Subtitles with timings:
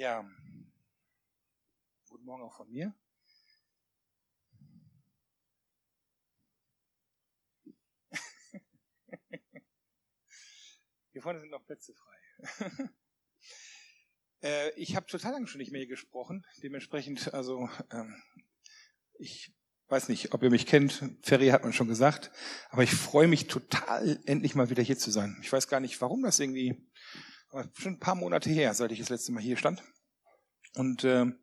[0.00, 0.24] Ja,
[2.08, 2.94] guten Morgen auch von mir.
[11.12, 12.16] Hier vorne sind noch Plätze frei.
[14.42, 16.46] äh, ich habe total lange schon nicht mehr hier gesprochen.
[16.62, 18.22] Dementsprechend, also ähm,
[19.18, 19.52] ich
[19.88, 21.04] weiß nicht, ob ihr mich kennt.
[21.20, 22.30] Ferry hat man schon gesagt.
[22.70, 25.36] Aber ich freue mich total, endlich mal wieder hier zu sein.
[25.42, 26.90] Ich weiß gar nicht, warum das irgendwie
[27.50, 29.82] aber schon ein paar Monate her, seit ich das letzte Mal hier stand.
[30.76, 31.38] Und ähm,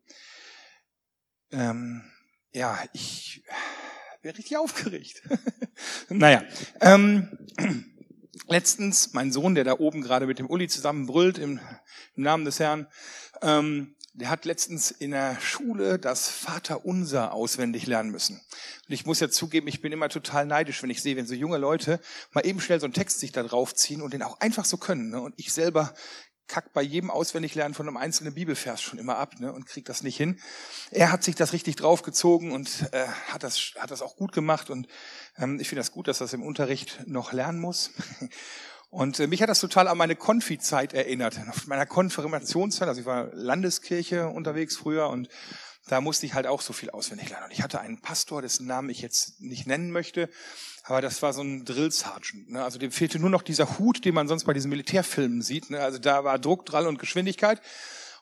[1.52, 2.02] ähm,
[2.52, 3.42] ja, ich
[4.22, 5.22] bin richtig aufgeregt.
[6.08, 6.42] naja,
[6.80, 7.28] ähm,
[8.48, 11.60] letztens mein Sohn, der da oben gerade mit dem Uli zusammen brüllt im,
[12.16, 12.88] im Namen des Herrn,
[13.42, 18.36] ähm, der hat letztens in der Schule das Vaterunser auswendig lernen müssen.
[18.36, 21.34] Und ich muss ja zugeben, ich bin immer total neidisch, wenn ich sehe, wenn so
[21.34, 22.00] junge Leute
[22.32, 25.10] mal eben schnell so einen Text sich da draufziehen und den auch einfach so können.
[25.10, 25.20] Ne?
[25.20, 25.94] Und ich selber
[26.48, 30.02] kack bei jedem Auswendiglernen von einem einzelnen Bibelvers schon immer ab ne, und krieg das
[30.02, 30.40] nicht hin.
[30.90, 34.70] Er hat sich das richtig draufgezogen und äh, hat, das, hat das auch gut gemacht.
[34.70, 34.88] Und
[35.36, 37.90] ähm, ich finde das gut, dass das im Unterricht noch lernen muss.
[38.90, 42.88] Und äh, mich hat das total an meine Konfi-Zeit erinnert, auf meiner Konfirmationszeit.
[42.88, 45.28] Also ich war Landeskirche unterwegs früher und
[45.88, 47.46] da musste ich halt auch so viel auswendig lernen.
[47.46, 50.28] Und ich hatte einen Pastor, dessen Namen ich jetzt nicht nennen möchte,
[50.84, 52.50] aber das war so ein Drill Sergeant.
[52.50, 52.62] Ne?
[52.62, 55.70] Also dem fehlte nur noch dieser Hut, den man sonst bei diesen Militärfilmen sieht.
[55.70, 55.80] Ne?
[55.80, 57.60] Also da war Druck, Drall und Geschwindigkeit.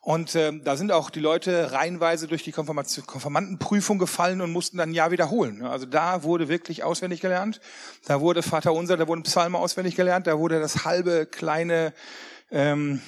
[0.07, 4.95] Und äh, da sind auch die Leute reihenweise durch die Konformantenprüfung gefallen und mussten dann
[4.95, 5.59] Jahr wiederholen.
[5.59, 5.69] Ne?
[5.69, 7.61] Also da wurde wirklich auswendig gelernt.
[8.05, 10.29] Da wurde Vater Unser, da wurden Psalme auswendig gelernt.
[10.29, 11.93] Da wurde das halbe kleine,
[12.53, 13.03] ähm,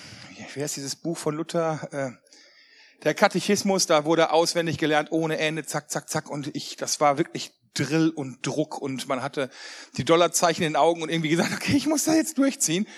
[0.54, 1.88] wie heißt dieses Buch von Luther?
[1.92, 6.28] Äh, der Katechismus, da wurde auswendig gelernt, ohne Ende, zack, zack, zack.
[6.28, 8.76] Und ich, das war wirklich Drill und Druck.
[8.76, 9.50] Und man hatte
[9.96, 12.88] die Dollarzeichen in den Augen und irgendwie gesagt, okay, ich muss da jetzt durchziehen.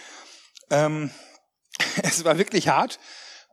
[0.71, 1.11] Ähm,
[2.03, 2.99] es war wirklich hart.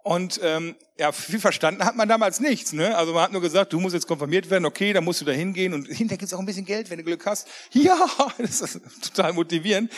[0.08, 2.72] Und ähm, ja, viel verstanden hat man damals nichts.
[2.72, 2.96] Ne?
[2.96, 5.34] Also man hat nur gesagt, du musst jetzt konfirmiert werden, okay, dann musst du da
[5.34, 7.50] hingehen und hinterher gibt's auch ein bisschen Geld, wenn du Glück hast.
[7.74, 8.08] Ja,
[8.38, 9.92] das ist total motivierend.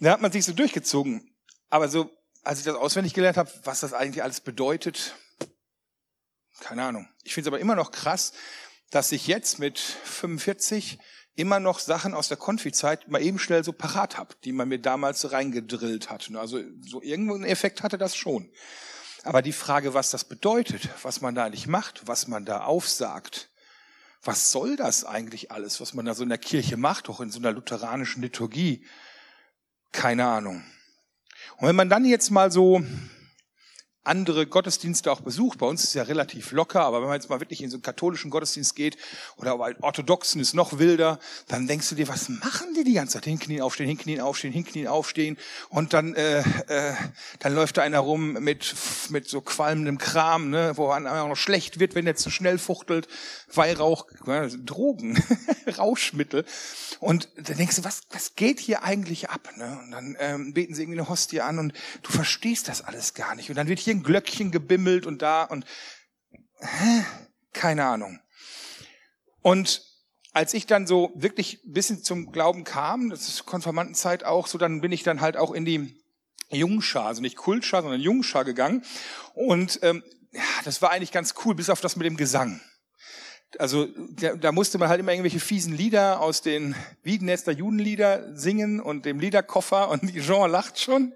[0.00, 1.30] Da hat man sich so durchgezogen.
[1.68, 2.10] Aber so,
[2.42, 5.14] als ich das auswendig gelernt habe, was das eigentlich alles bedeutet,
[6.60, 7.06] keine Ahnung.
[7.22, 8.32] Ich finde es aber immer noch krass,
[8.90, 10.98] dass ich jetzt mit 45
[11.34, 14.78] immer noch Sachen aus der Konfizeit mal eben schnell so parat habe, die man mir
[14.78, 16.30] damals reingedrillt hat.
[16.34, 18.50] Also so irgendeinen Effekt hatte das schon.
[19.24, 23.50] Aber die Frage, was das bedeutet, was man da eigentlich macht, was man da aufsagt,
[24.22, 27.30] was soll das eigentlich alles, was man da so in der Kirche macht, auch in
[27.30, 28.86] so einer lutheranischen Liturgie?
[29.92, 30.62] Keine Ahnung.
[31.56, 32.82] Und wenn man dann jetzt mal so
[34.04, 35.58] andere Gottesdienste auch besucht.
[35.58, 37.76] Bei uns ist es ja relativ locker, aber wenn man jetzt mal wirklich in so
[37.76, 38.98] einen katholischen Gottesdienst geht
[39.36, 43.14] oder bei orthodoxen ist noch wilder, dann denkst du dir, was machen die die ganze
[43.14, 43.24] Zeit?
[43.24, 45.38] Hinknien, aufstehen, hinknien, aufstehen, hinknien, aufstehen
[45.70, 46.94] und dann äh, äh,
[47.38, 48.74] dann läuft da einer rum mit
[49.08, 52.58] mit so qualmendem Kram, ne, wo man auch noch schlecht wird, wenn der zu schnell
[52.58, 53.08] fuchtelt,
[53.52, 54.06] Weihrauch,
[54.64, 55.22] Drogen,
[55.78, 56.44] Rauschmittel
[57.00, 59.48] und dann denkst du, was was geht hier eigentlich ab?
[59.56, 59.78] Ne?
[59.82, 61.72] Und dann ähm, beten sie irgendwie eine Hostie an und
[62.02, 65.44] du verstehst das alles gar nicht und dann wird hier ein Glöckchen gebimmelt und da
[65.44, 65.64] und
[66.58, 67.04] hä?
[67.52, 68.20] keine Ahnung.
[69.40, 69.82] Und
[70.32, 74.58] als ich dann so wirklich ein bisschen zum Glauben kam, das ist Konfirmandenzeit auch, so
[74.58, 76.02] dann bin ich dann halt auch in die
[76.50, 78.84] Jungschar, also nicht Kultschar, sondern Jungschar gegangen.
[79.34, 82.60] Und ähm, ja, das war eigentlich ganz cool, bis auf das mit dem Gesang.
[83.58, 86.74] Also da, da musste man halt immer irgendwelche fiesen Lieder aus den
[87.04, 91.12] Wiedenester Judenlieder singen und dem Liederkoffer und Jean lacht schon.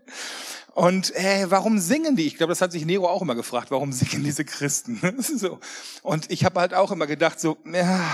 [0.75, 2.27] Und äh, warum singen die?
[2.27, 3.71] Ich glaube, das hat sich Nero auch immer gefragt.
[3.71, 5.01] Warum singen diese Christen?
[5.21, 5.59] so.
[6.03, 8.09] Und ich habe halt auch immer gedacht, so, ja,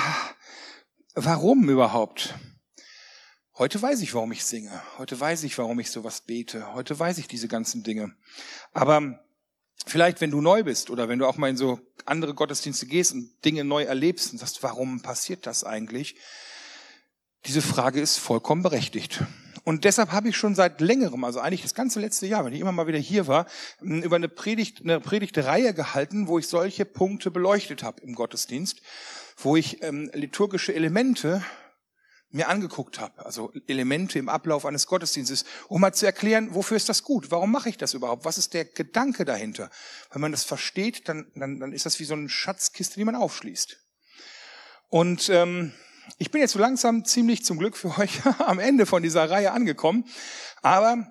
[1.14, 2.34] warum überhaupt?
[3.56, 4.82] Heute weiß ich, warum ich singe.
[4.98, 6.74] Heute weiß ich, warum ich sowas bete.
[6.74, 8.16] Heute weiß ich diese ganzen Dinge.
[8.72, 9.20] Aber
[9.86, 13.12] vielleicht, wenn du neu bist oder wenn du auch mal in so andere Gottesdienste gehst
[13.12, 16.16] und Dinge neu erlebst und sagst, warum passiert das eigentlich?
[17.46, 19.22] Diese Frage ist vollkommen berechtigt.
[19.64, 22.60] Und deshalb habe ich schon seit längerem, also eigentlich das ganze letzte Jahr, wenn ich
[22.60, 23.46] immer mal wieder hier war,
[23.80, 28.82] über eine Predigt, eine Predigtreihe gehalten, wo ich solche Punkte beleuchtet habe im Gottesdienst,
[29.38, 31.42] wo ich ähm, liturgische Elemente
[32.34, 36.88] mir angeguckt habe, also Elemente im Ablauf eines Gottesdienstes, um mal zu erklären, wofür ist
[36.88, 37.30] das gut?
[37.30, 38.24] Warum mache ich das überhaupt?
[38.24, 39.70] Was ist der Gedanke dahinter?
[40.10, 43.14] Wenn man das versteht, dann, dann, dann ist das wie so eine Schatzkiste, die man
[43.14, 43.78] aufschließt.
[44.88, 45.72] Und ähm,
[46.18, 49.52] ich bin jetzt so langsam ziemlich zum Glück für euch am Ende von dieser Reihe
[49.52, 50.04] angekommen.
[50.62, 51.06] Aber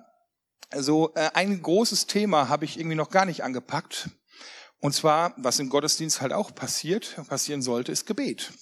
[0.76, 4.10] so äh, ein großes Thema habe ich irgendwie noch gar nicht angepackt.
[4.80, 8.52] Und zwar, was im Gottesdienst halt auch passiert, passieren sollte, ist Gebet.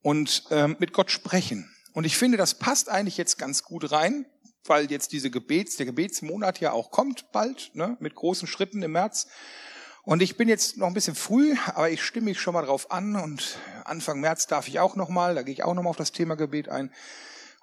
[0.00, 1.70] Und ähm, mit Gott sprechen.
[1.92, 4.26] Und ich finde, das passt eigentlich jetzt ganz gut rein,
[4.64, 8.92] weil jetzt diese Gebets, der Gebetsmonat ja auch kommt bald, ne, mit großen Schritten im
[8.92, 9.28] März.
[10.02, 12.90] Und ich bin jetzt noch ein bisschen früh, aber ich stimme mich schon mal drauf
[12.90, 15.90] an und Anfang März darf ich auch noch mal, da gehe ich auch noch mal
[15.90, 16.92] auf das Thema Gebet ein.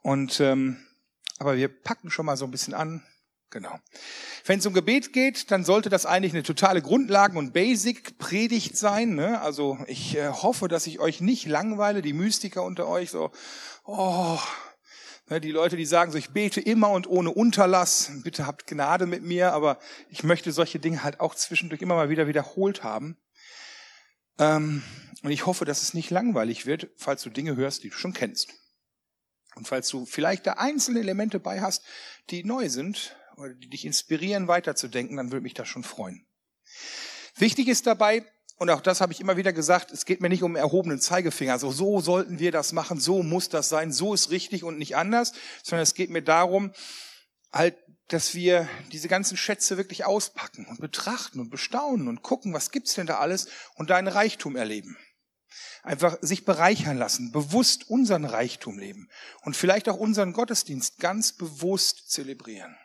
[0.01, 0.85] Und ähm,
[1.39, 3.03] aber wir packen schon mal so ein bisschen an.
[3.49, 3.79] Genau.
[4.45, 9.15] Wenn es um Gebet geht, dann sollte das eigentlich eine totale Grundlagen- und Basic-Predigt sein.
[9.15, 9.41] Ne?
[9.41, 13.31] Also ich äh, hoffe, dass ich euch nicht langweile, die Mystiker unter euch so,
[13.83, 14.39] oh,
[15.31, 19.05] Ne, die Leute, die sagen so, ich bete immer und ohne Unterlass, bitte habt Gnade
[19.05, 19.79] mit mir, aber
[20.09, 23.17] ich möchte solche Dinge halt auch zwischendurch immer mal wieder wiederholt haben.
[24.39, 24.83] Ähm,
[25.23, 28.13] und ich hoffe, dass es nicht langweilig wird, falls du Dinge hörst, die du schon
[28.13, 28.53] kennst.
[29.55, 31.83] Und falls du vielleicht da einzelne Elemente bei hast,
[32.29, 36.25] die neu sind oder die dich inspirieren, weiterzudenken, dann würde mich das schon freuen.
[37.35, 38.25] Wichtig ist dabei,
[38.57, 41.59] und auch das habe ich immer wieder gesagt, es geht mir nicht um erhobenen Zeigefinger,
[41.59, 44.95] so, so sollten wir das machen, so muss das sein, so ist richtig und nicht
[44.95, 45.33] anders,
[45.63, 46.71] sondern es geht mir darum,
[47.51, 47.75] halt,
[48.07, 52.93] dass wir diese ganzen Schätze wirklich auspacken und betrachten und bestaunen und gucken, was gibt's
[52.93, 54.97] denn da alles und deinen Reichtum erleben.
[55.83, 59.09] Einfach sich bereichern lassen, bewusst unseren Reichtum leben
[59.41, 62.77] und vielleicht auch unseren Gottesdienst ganz bewusst zelebrieren.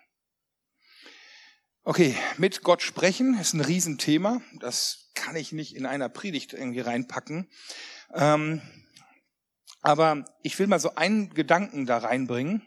[1.88, 4.40] Okay, mit Gott sprechen ist ein Riesenthema.
[4.58, 7.48] Das kann ich nicht in einer Predigt irgendwie reinpacken.
[8.12, 8.60] Ähm,
[9.82, 12.60] aber ich will mal so einen Gedanken da reinbringen.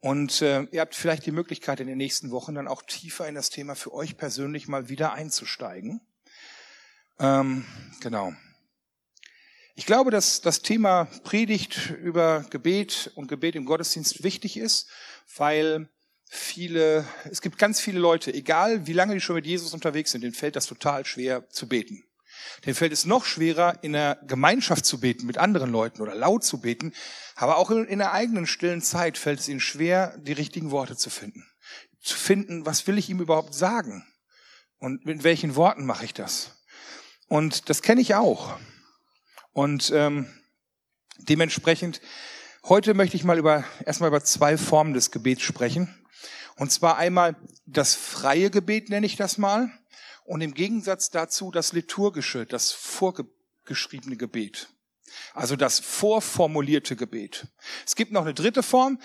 [0.00, 3.36] Und äh, ihr habt vielleicht die Möglichkeit in den nächsten Wochen dann auch tiefer in
[3.36, 6.00] das Thema für euch persönlich mal wieder einzusteigen.
[7.20, 7.64] Ähm,
[8.00, 8.32] genau.
[9.80, 14.90] Ich glaube, dass das Thema Predigt über Gebet und Gebet im Gottesdienst wichtig ist,
[15.38, 15.88] weil
[16.28, 20.20] viele, es gibt ganz viele Leute, egal wie lange die schon mit Jesus unterwegs sind,
[20.20, 22.04] denen fällt das total schwer zu beten.
[22.66, 26.44] Denen fällt es noch schwerer, in der Gemeinschaft zu beten, mit anderen Leuten oder laut
[26.44, 26.92] zu beten.
[27.34, 31.08] Aber auch in der eigenen stillen Zeit fällt es ihnen schwer, die richtigen Worte zu
[31.08, 31.50] finden.
[32.02, 34.06] Zu finden, was will ich ihm überhaupt sagen?
[34.78, 36.62] Und mit welchen Worten mache ich das?
[37.28, 38.58] Und das kenne ich auch.
[39.52, 40.26] Und ähm,
[41.18, 42.00] dementsprechend,
[42.64, 45.94] heute möchte ich mal über, erstmal über zwei Formen des Gebets sprechen.
[46.56, 47.36] Und zwar einmal
[47.66, 49.70] das freie Gebet nenne ich das mal
[50.24, 54.68] und im Gegensatz dazu das liturgische, das vorgeschriebene Gebet.
[55.34, 57.48] Also das vorformulierte Gebet.
[57.86, 59.00] Es gibt noch eine dritte Form,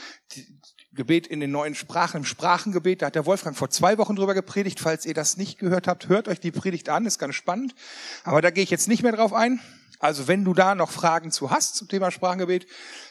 [0.92, 3.02] Gebet in den neuen Sprachen, im Sprachengebet.
[3.02, 4.80] Da hat der Wolfgang vor zwei Wochen drüber gepredigt.
[4.80, 7.76] Falls ihr das nicht gehört habt, hört euch die Predigt an, ist ganz spannend.
[8.24, 9.60] Aber da gehe ich jetzt nicht mehr drauf ein.
[10.00, 12.68] Also wenn du da noch Fragen zu hast zum Thema Sprachengebet,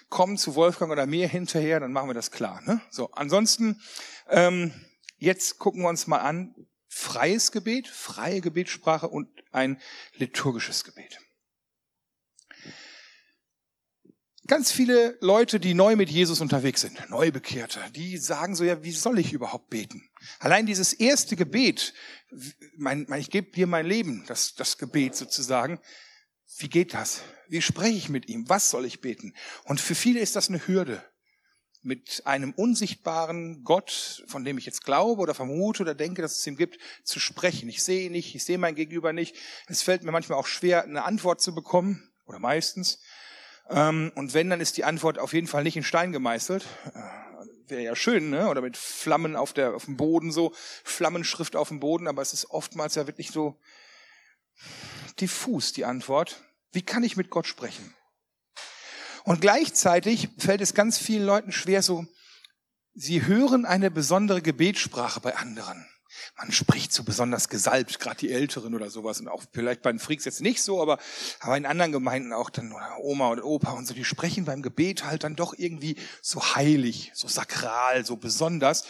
[0.09, 2.61] komm zu Wolfgang oder mir hinterher, dann machen wir das klar.
[2.65, 2.81] Ne?
[2.91, 3.81] So, ansonsten
[4.29, 4.73] ähm,
[5.19, 6.55] jetzt gucken wir uns mal an,
[6.89, 9.81] freies Gebet, freie Gebetssprache und ein
[10.17, 11.19] liturgisches Gebet.
[14.47, 18.93] Ganz viele Leute, die neu mit Jesus unterwegs sind, Neubekehrte, die sagen so, ja, wie
[18.93, 20.11] soll ich überhaupt beten?
[20.39, 21.95] Allein dieses erste Gebet,
[22.77, 25.81] mein, mein, ich gebe dir mein Leben, das, das Gebet sozusagen,
[26.59, 27.23] wie geht das?
[27.49, 28.49] Wie spreche ich mit ihm?
[28.49, 29.35] Was soll ich beten?
[29.65, 31.03] Und für viele ist das eine Hürde
[31.83, 36.47] mit einem unsichtbaren Gott, von dem ich jetzt glaube oder vermute oder denke, dass es
[36.47, 37.69] ihm gibt, zu sprechen.
[37.69, 39.37] Ich sehe ihn nicht, ich sehe mein Gegenüber nicht.
[39.67, 43.01] Es fällt mir manchmal auch schwer, eine Antwort zu bekommen, oder meistens.
[43.69, 46.65] Ähm, und wenn, dann ist die Antwort auf jeden Fall nicht in Stein gemeißelt.
[46.95, 48.49] Äh, wäre ja schön, ne?
[48.49, 50.53] Oder mit Flammen auf, der, auf dem Boden, so
[50.85, 53.59] Flammenschrift auf dem Boden, aber es ist oftmals ja wirklich so
[55.21, 56.43] diffus, die Antwort.
[56.73, 57.95] Wie kann ich mit Gott sprechen?
[59.25, 62.07] Und gleichzeitig fällt es ganz vielen Leuten schwer, so,
[62.95, 65.87] sie hören eine besondere Gebetssprache bei anderen.
[66.37, 69.21] Man spricht so besonders gesalbt, gerade die Älteren oder sowas.
[69.21, 70.99] Und auch vielleicht bei den Freaks jetzt nicht so, aber,
[71.41, 75.05] aber in anderen Gemeinden auch dann, Oma oder Opa und so, die sprechen beim Gebet
[75.05, 78.85] halt dann doch irgendwie so heilig, so sakral, so besonders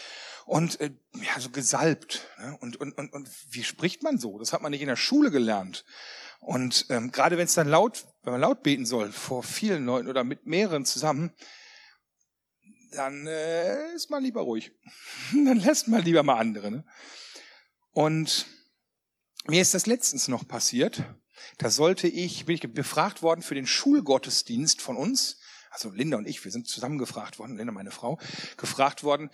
[0.46, 2.26] und äh, ja, so gesalbt.
[2.38, 2.56] Ne?
[2.60, 4.38] Und, und, und, und wie spricht man so?
[4.38, 5.84] Das hat man nicht in der Schule gelernt.
[6.40, 10.08] Und ähm, gerade wenn es dann laut, wenn man laut beten soll, vor vielen Leuten
[10.08, 11.32] oder mit mehreren zusammen,
[12.92, 14.72] dann äh, ist man lieber ruhig.
[15.32, 16.70] dann lässt man lieber mal andere.
[16.70, 16.84] Ne?
[17.92, 18.46] Und
[19.46, 21.02] mir ist das letztens noch passiert.
[21.58, 25.38] Da sollte ich, bin ich befragt worden für den Schulgottesdienst von uns.
[25.70, 28.20] Also Linda und ich, wir sind zusammen gefragt worden, Linda meine Frau,
[28.56, 29.28] gefragt worden,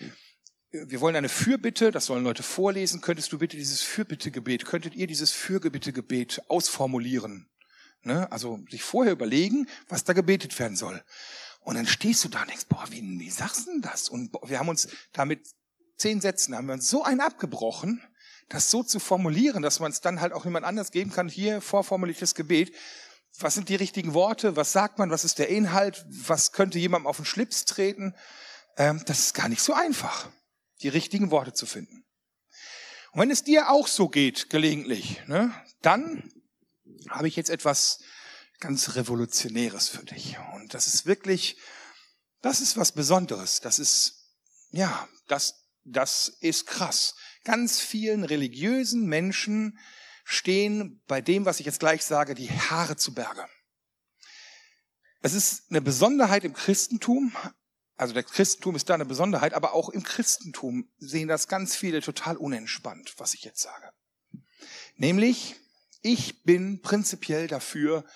[0.72, 3.00] wir wollen eine Fürbitte, das sollen Leute vorlesen.
[3.00, 7.48] Könntest du bitte dieses Fürbittegebet, könntet ihr dieses Fürbittegebet ausformulieren?
[8.02, 8.30] Ne?
[8.30, 11.02] Also sich vorher überlegen, was da gebetet werden soll.
[11.60, 14.08] Und dann stehst du da und denkst, boah, wie, wie sagst du denn das?
[14.08, 15.40] Und wir haben uns damit
[15.96, 18.02] zehn Sätzen, haben wir uns so einen abgebrochen,
[18.48, 21.60] das so zu formulieren, dass man es dann halt auch jemand anders geben kann, hier
[21.60, 22.74] vorformuliertes Gebet.
[23.38, 24.56] Was sind die richtigen Worte?
[24.56, 25.10] Was sagt man?
[25.10, 26.06] Was ist der Inhalt?
[26.08, 28.14] Was könnte jemandem auf den Schlips treten?
[28.76, 30.30] Ähm, das ist gar nicht so einfach
[30.82, 32.04] die richtigen Worte zu finden.
[33.12, 36.32] Und wenn es dir auch so geht, gelegentlich, ne, dann
[37.08, 38.00] habe ich jetzt etwas
[38.60, 40.36] ganz Revolutionäres für dich.
[40.54, 41.56] Und das ist wirklich,
[42.42, 43.60] das ist was Besonderes.
[43.60, 44.36] Das ist,
[44.70, 47.14] ja, das, das ist krass.
[47.44, 49.78] Ganz vielen religiösen Menschen
[50.24, 53.46] stehen bei dem, was ich jetzt gleich sage, die Haare zu Berge.
[55.22, 57.34] Es ist eine Besonderheit im Christentum,
[58.00, 62.00] also der Christentum ist da eine Besonderheit, aber auch im Christentum sehen das ganz viele
[62.00, 63.92] total unentspannt, was ich jetzt sage.
[64.96, 65.56] Nämlich,
[66.00, 68.06] ich bin prinzipiell dafür,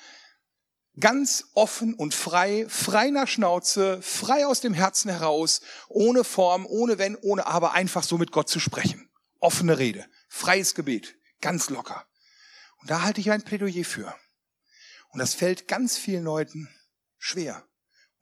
[0.99, 5.61] ganz offen und frei, frei nach Schnauze, frei aus dem Herzen heraus,
[5.91, 9.11] ohne Form, ohne Wenn, ohne Aber, einfach so mit Gott zu sprechen.
[9.39, 12.07] Offene Rede, freies Gebet, ganz locker.
[12.81, 14.15] Und da halte ich ein Plädoyer für.
[15.11, 16.75] Und das fällt ganz vielen Leuten
[17.19, 17.67] schwer.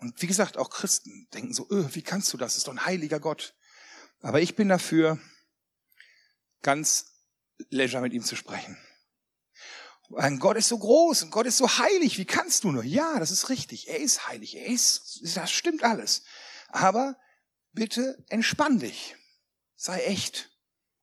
[0.03, 2.55] Und wie gesagt, auch Christen denken so, öh, wie kannst du das?
[2.55, 3.55] das ist doch ein heiliger Gott.
[4.21, 5.21] Aber ich bin dafür,
[6.61, 7.07] ganz
[7.71, 8.77] leisure mit ihm zu sprechen.
[10.17, 12.19] Ein Gott ist so groß und Gott ist so heilig.
[12.19, 12.83] Wie kannst du nur?
[12.83, 13.89] Ja, das ist richtig.
[13.89, 14.57] Er ist heilig.
[14.57, 16.25] Er ist, das stimmt alles.
[16.69, 17.17] Aber
[17.71, 19.15] bitte entspann dich.
[19.77, 20.51] Sei echt.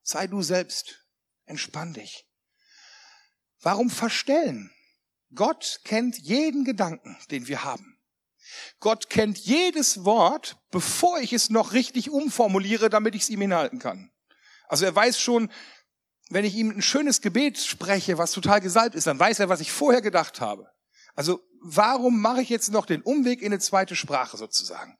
[0.02, 1.06] Sei du selbst.
[1.46, 2.28] Entspann dich.
[3.60, 4.70] Warum verstellen?
[5.34, 7.99] Gott kennt jeden Gedanken, den wir haben.
[8.80, 13.78] Gott kennt jedes Wort, bevor ich es noch richtig umformuliere, damit ich es ihm hinhalten
[13.78, 14.10] kann.
[14.68, 15.50] Also er weiß schon,
[16.30, 19.60] wenn ich ihm ein schönes Gebet spreche, was total gesalbt ist, dann weiß er, was
[19.60, 20.70] ich vorher gedacht habe.
[21.14, 24.96] Also warum mache ich jetzt noch den Umweg in eine zweite Sprache sozusagen?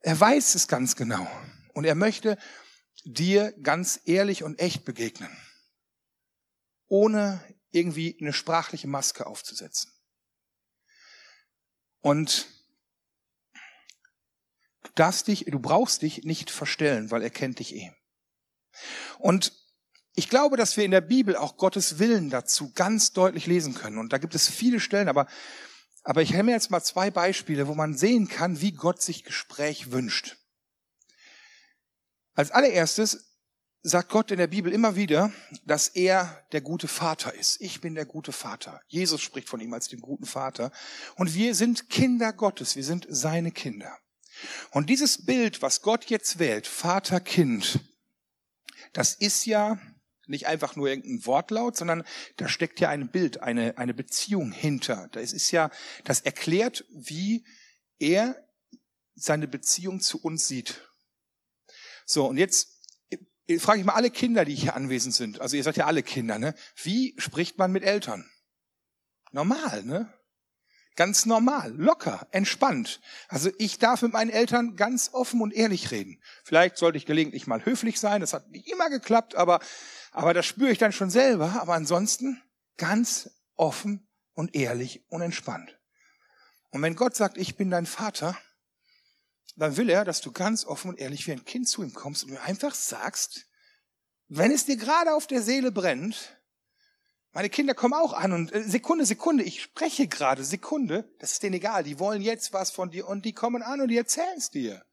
[0.00, 1.26] Er weiß es ganz genau
[1.74, 2.38] und er möchte
[3.04, 5.30] dir ganz ehrlich und echt begegnen,
[6.88, 9.92] ohne irgendwie eine sprachliche Maske aufzusetzen.
[12.06, 12.46] Und
[14.84, 17.90] du darfst dich, du brauchst dich nicht verstellen, weil er kennt dich eh.
[19.18, 19.52] Und
[20.14, 23.98] ich glaube, dass wir in der Bibel auch Gottes Willen dazu ganz deutlich lesen können.
[23.98, 25.26] Und da gibt es viele Stellen, aber,
[26.04, 29.90] aber ich mir jetzt mal zwei Beispiele, wo man sehen kann, wie Gott sich Gespräch
[29.90, 30.36] wünscht.
[32.34, 33.35] Als allererstes
[33.88, 35.32] sagt Gott in der Bibel immer wieder,
[35.64, 37.60] dass er der gute Vater ist.
[37.60, 38.80] Ich bin der gute Vater.
[38.88, 40.72] Jesus spricht von ihm als dem guten Vater.
[41.14, 42.74] Und wir sind Kinder Gottes.
[42.74, 43.96] Wir sind seine Kinder.
[44.72, 47.78] Und dieses Bild, was Gott jetzt wählt, Vater, Kind,
[48.92, 49.78] das ist ja
[50.26, 52.02] nicht einfach nur irgendein Wortlaut, sondern
[52.38, 55.08] da steckt ja ein Bild, eine, eine Beziehung hinter.
[55.12, 55.70] Das ist ja,
[56.02, 57.46] das erklärt, wie
[58.00, 58.34] er
[59.14, 60.82] seine Beziehung zu uns sieht.
[62.04, 62.75] So, und jetzt
[63.58, 65.40] frage ich mal alle Kinder, die hier anwesend sind.
[65.40, 66.54] Also ihr seid ja alle Kinder, ne?
[66.82, 68.28] Wie spricht man mit Eltern?
[69.32, 70.12] Normal, ne?
[70.96, 73.00] Ganz normal, locker, entspannt.
[73.28, 76.22] Also ich darf mit meinen Eltern ganz offen und ehrlich reden.
[76.42, 78.22] Vielleicht sollte ich gelegentlich mal höflich sein.
[78.22, 79.60] Das hat nicht immer geklappt, aber,
[80.10, 81.60] aber das spüre ich dann schon selber.
[81.60, 82.42] Aber ansonsten
[82.78, 85.78] ganz offen und ehrlich und entspannt.
[86.70, 88.36] Und wenn Gott sagt, ich bin dein Vater,
[89.56, 92.24] dann will er, dass du ganz offen und ehrlich wie ein Kind zu ihm kommst
[92.24, 93.46] und mir einfach sagst,
[94.28, 96.36] wenn es dir gerade auf der Seele brennt,
[97.32, 101.42] meine Kinder kommen auch an und äh, Sekunde, Sekunde, ich spreche gerade, Sekunde, das ist
[101.42, 104.38] denen egal, die wollen jetzt was von dir und die kommen an und die erzählen
[104.38, 104.84] es dir.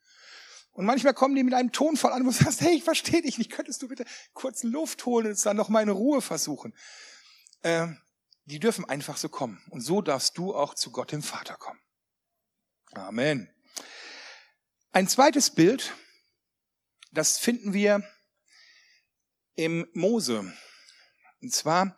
[0.72, 3.38] Und manchmal kommen die mit einem Tonfall an, wo du sagst, hey, ich verstehe dich
[3.38, 6.74] nicht, könntest du bitte kurz Luft holen und dann noch mal eine Ruhe versuchen.
[7.64, 8.02] Ähm,
[8.46, 9.64] die dürfen einfach so kommen.
[9.70, 11.80] Und so darfst du auch zu Gott, dem Vater, kommen.
[12.94, 13.50] Amen.
[14.96, 15.96] Ein zweites Bild,
[17.12, 18.08] das finden wir
[19.56, 20.54] im Mose.
[21.42, 21.98] Und zwar,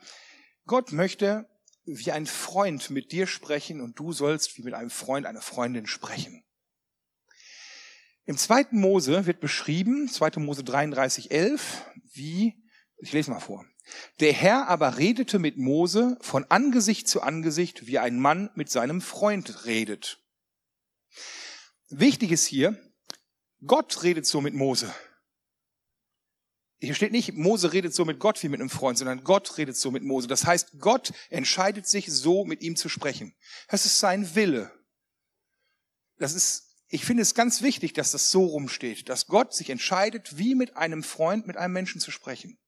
[0.66, 1.46] Gott möchte
[1.84, 5.88] wie ein Freund mit dir sprechen und du sollst wie mit einem Freund, einer Freundin
[5.88, 6.46] sprechen.
[8.24, 10.40] Im zweiten Mose wird beschrieben, 2.
[10.40, 12.64] Mose 33, 11, wie,
[13.00, 13.66] ich lese mal vor.
[14.22, 19.02] Der Herr aber redete mit Mose von Angesicht zu Angesicht, wie ein Mann mit seinem
[19.02, 20.25] Freund redet.
[21.90, 22.78] Wichtig ist hier,
[23.66, 24.94] Gott redet so mit Mose.
[26.80, 29.78] Hier steht nicht, Mose redet so mit Gott wie mit einem Freund, sondern Gott redet
[29.78, 30.28] so mit Mose.
[30.28, 33.36] Das heißt, Gott entscheidet sich so mit ihm zu sprechen.
[33.70, 34.72] Das ist sein Wille.
[36.18, 40.38] Das ist, ich finde es ganz wichtig, dass das so rumsteht, dass Gott sich entscheidet,
[40.38, 42.60] wie mit einem Freund, mit einem Menschen zu sprechen.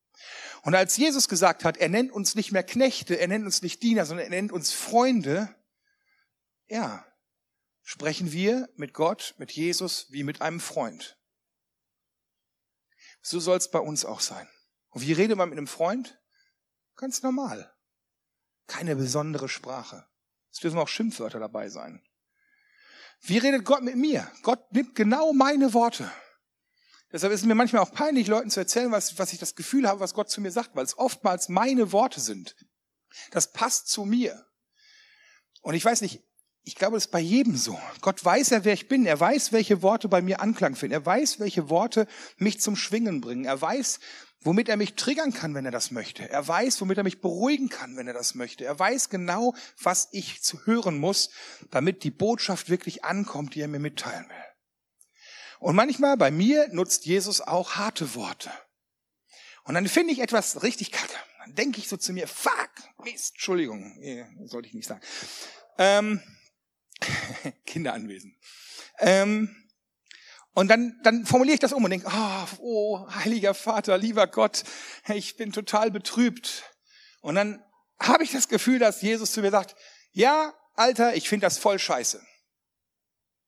[0.63, 3.83] Und als Jesus gesagt hat, er nennt uns nicht mehr Knechte, er nennt uns nicht
[3.83, 5.53] Diener, sondern er nennt uns Freunde,
[6.67, 7.05] ja,
[7.87, 11.17] sprechen wir mit Gott, mit Jesus wie mit einem Freund.
[13.21, 14.45] So soll es bei uns auch sein.
[14.89, 16.21] Und wie redet man mit einem Freund?
[16.97, 17.73] Ganz normal.
[18.67, 20.05] Keine besondere Sprache.
[20.51, 22.03] Es dürfen auch Schimpfwörter dabei sein.
[23.21, 24.29] Wie redet Gott mit mir?
[24.43, 26.11] Gott nimmt genau meine Worte.
[27.13, 29.87] Deshalb ist es mir manchmal auch peinlich, Leuten zu erzählen, was, was ich das Gefühl
[29.87, 32.57] habe, was Gott zu mir sagt, weil es oftmals meine Worte sind.
[33.31, 34.45] Das passt zu mir.
[35.61, 36.26] Und ich weiß nicht,
[36.67, 37.79] ich glaube, das ist bei jedem so.
[38.01, 39.05] Gott weiß ja, wer ich bin.
[39.05, 40.91] Er weiß, welche Worte bei mir Anklang finden.
[40.91, 43.45] Er weiß, welche Worte mich zum Schwingen bringen.
[43.45, 44.01] Er weiß,
[44.41, 46.29] womit er mich triggern kann, wenn er das möchte.
[46.29, 48.65] Er weiß, womit er mich beruhigen kann, wenn er das möchte.
[48.65, 51.29] Er weiß genau, was ich zu hören muss,
[51.71, 54.35] damit die Botschaft wirklich ankommt, die er mir mitteilen will.
[55.59, 58.51] Und manchmal bei mir nutzt Jesus auch harte Worte.
[59.63, 61.15] Und dann finde ich etwas richtig kacke.
[61.39, 62.71] Dann denke ich so zu mir, fuck,
[63.05, 63.97] Mist, Entschuldigung,
[64.47, 65.01] sollte ich nicht sagen.
[65.77, 66.21] Ähm,
[67.65, 68.35] Kinder anwesend.
[68.99, 69.55] Ähm,
[70.53, 74.63] und dann, dann formuliere ich das um und denke, oh, oh, heiliger Vater, lieber Gott,
[75.07, 76.63] ich bin total betrübt.
[77.21, 77.63] Und dann
[77.99, 79.75] habe ich das Gefühl, dass Jesus zu mir sagt,
[80.13, 82.25] ja, Alter, ich finde das voll scheiße.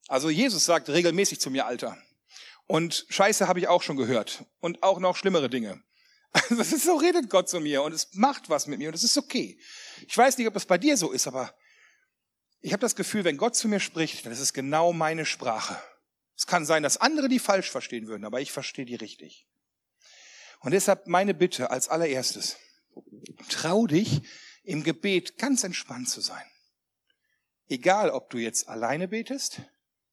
[0.07, 1.97] Also Jesus sagt regelmäßig zu mir Alter.
[2.67, 4.45] Und Scheiße habe ich auch schon gehört.
[4.59, 5.81] Und auch noch schlimmere Dinge.
[6.31, 8.93] Also das ist so redet Gott zu mir und es macht was mit mir und
[8.93, 9.59] es ist okay.
[10.07, 11.51] Ich weiß nicht, ob es bei dir so ist, aber
[12.61, 15.81] ich habe das Gefühl, wenn Gott zu mir spricht, dann ist es genau meine Sprache.
[16.35, 19.47] Es kann sein, dass andere die falsch verstehen würden, aber ich verstehe die richtig.
[20.61, 22.57] Und deshalb meine Bitte als allererstes,
[23.49, 24.21] trau dich
[24.63, 26.45] im Gebet ganz entspannt zu sein.
[27.67, 29.61] Egal, ob du jetzt alleine betest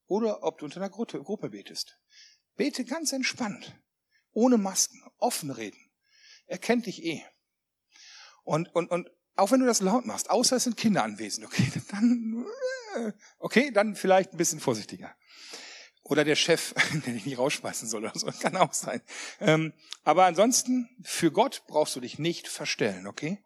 [0.06, 1.98] oder ob du unter einer Gruppe betest.
[2.56, 3.74] Bete ganz entspannt,
[4.32, 5.78] ohne Masken, offen reden.
[6.46, 7.24] Er kennt dich eh.
[8.44, 11.70] Und, und, und auch wenn du das laut machst, außer es sind Kinder anwesend, okay,
[11.90, 12.46] dann,
[12.96, 15.14] äh, okay, dann vielleicht ein bisschen vorsichtiger.
[16.02, 16.74] Oder der Chef,
[17.06, 19.02] der dich nicht rausschmeißen soll oder so, kann auch sein.
[19.40, 19.72] Ähm,
[20.04, 23.42] aber ansonsten, für Gott brauchst du dich nicht verstellen, okay?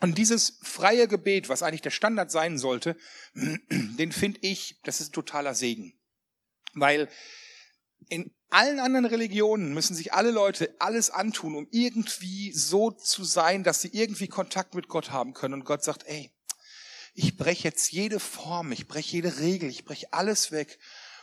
[0.00, 2.96] Und dieses freie Gebet, was eigentlich der Standard sein sollte,
[3.34, 5.94] den finde ich, das ist totaler Segen.
[6.74, 7.08] Weil
[8.08, 13.64] in allen anderen Religionen müssen sich alle Leute alles antun, um irgendwie so zu sein,
[13.64, 15.54] dass sie irgendwie Kontakt mit Gott haben können.
[15.54, 16.30] Und Gott sagt, ey,
[17.14, 20.78] ich breche jetzt jede Form, ich breche jede Regel, ich breche alles weg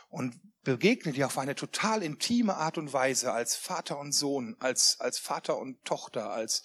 [0.08, 5.00] und begegne dir auf eine total intime Art und Weise als Vater und Sohn, als,
[5.00, 6.64] als Vater und Tochter, als,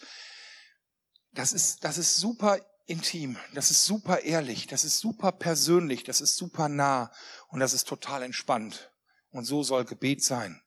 [1.31, 6.21] das ist, das ist super intim, das ist super ehrlich, das ist super persönlich, das
[6.21, 7.11] ist super nah
[7.47, 8.91] und das ist total entspannt.
[9.35, 10.61] Und so soll Gebet sein.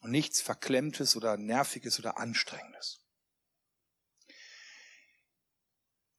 [0.00, 2.98] Und nichts Verklemmtes oder Nerviges oder Anstrengendes.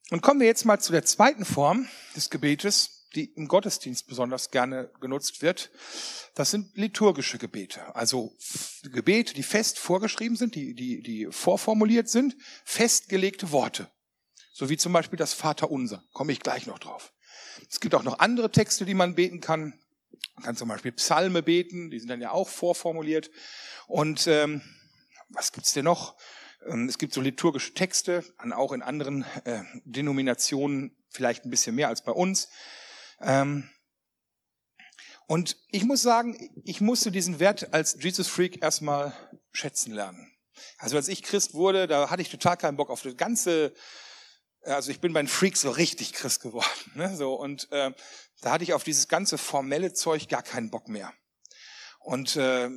[0.09, 4.49] Und kommen wir jetzt mal zu der zweiten Form des Gebetes, die im Gottesdienst besonders
[4.49, 5.69] gerne genutzt wird.
[6.35, 7.93] Das sind liturgische Gebete.
[7.93, 8.33] Also
[8.83, 13.91] Gebete, die fest vorgeschrieben sind, die, die, die vorformuliert sind, festgelegte Worte.
[14.53, 16.01] So wie zum Beispiel das Vaterunser.
[16.13, 17.11] Komme ich gleich noch drauf.
[17.69, 19.77] Es gibt auch noch andere Texte, die man beten kann.
[20.35, 23.31] Man kann zum Beispiel Psalme beten, die sind dann ja auch vorformuliert.
[23.87, 24.61] Und ähm,
[25.29, 26.15] was gibt's denn noch?
[26.67, 31.87] Ähm, es gibt so liturgische Texte, auch in anderen äh, Denominationen vielleicht ein bisschen mehr
[31.87, 32.49] als bei uns.
[33.19, 33.69] Ähm,
[35.27, 39.13] und ich muss sagen, ich musste diesen Wert als Jesus Freak erstmal
[39.51, 40.31] schätzen lernen.
[40.77, 43.73] Also als ich Christ wurde, da hatte ich total keinen Bock auf das ganze
[44.67, 46.91] also ich bin bei den Freaks so richtig Christ geworden.
[46.95, 47.15] Ne?
[47.15, 47.91] So, und äh,
[48.41, 51.13] da hatte ich auf dieses ganze formelle Zeug gar keinen Bock mehr.
[51.99, 52.69] Und äh,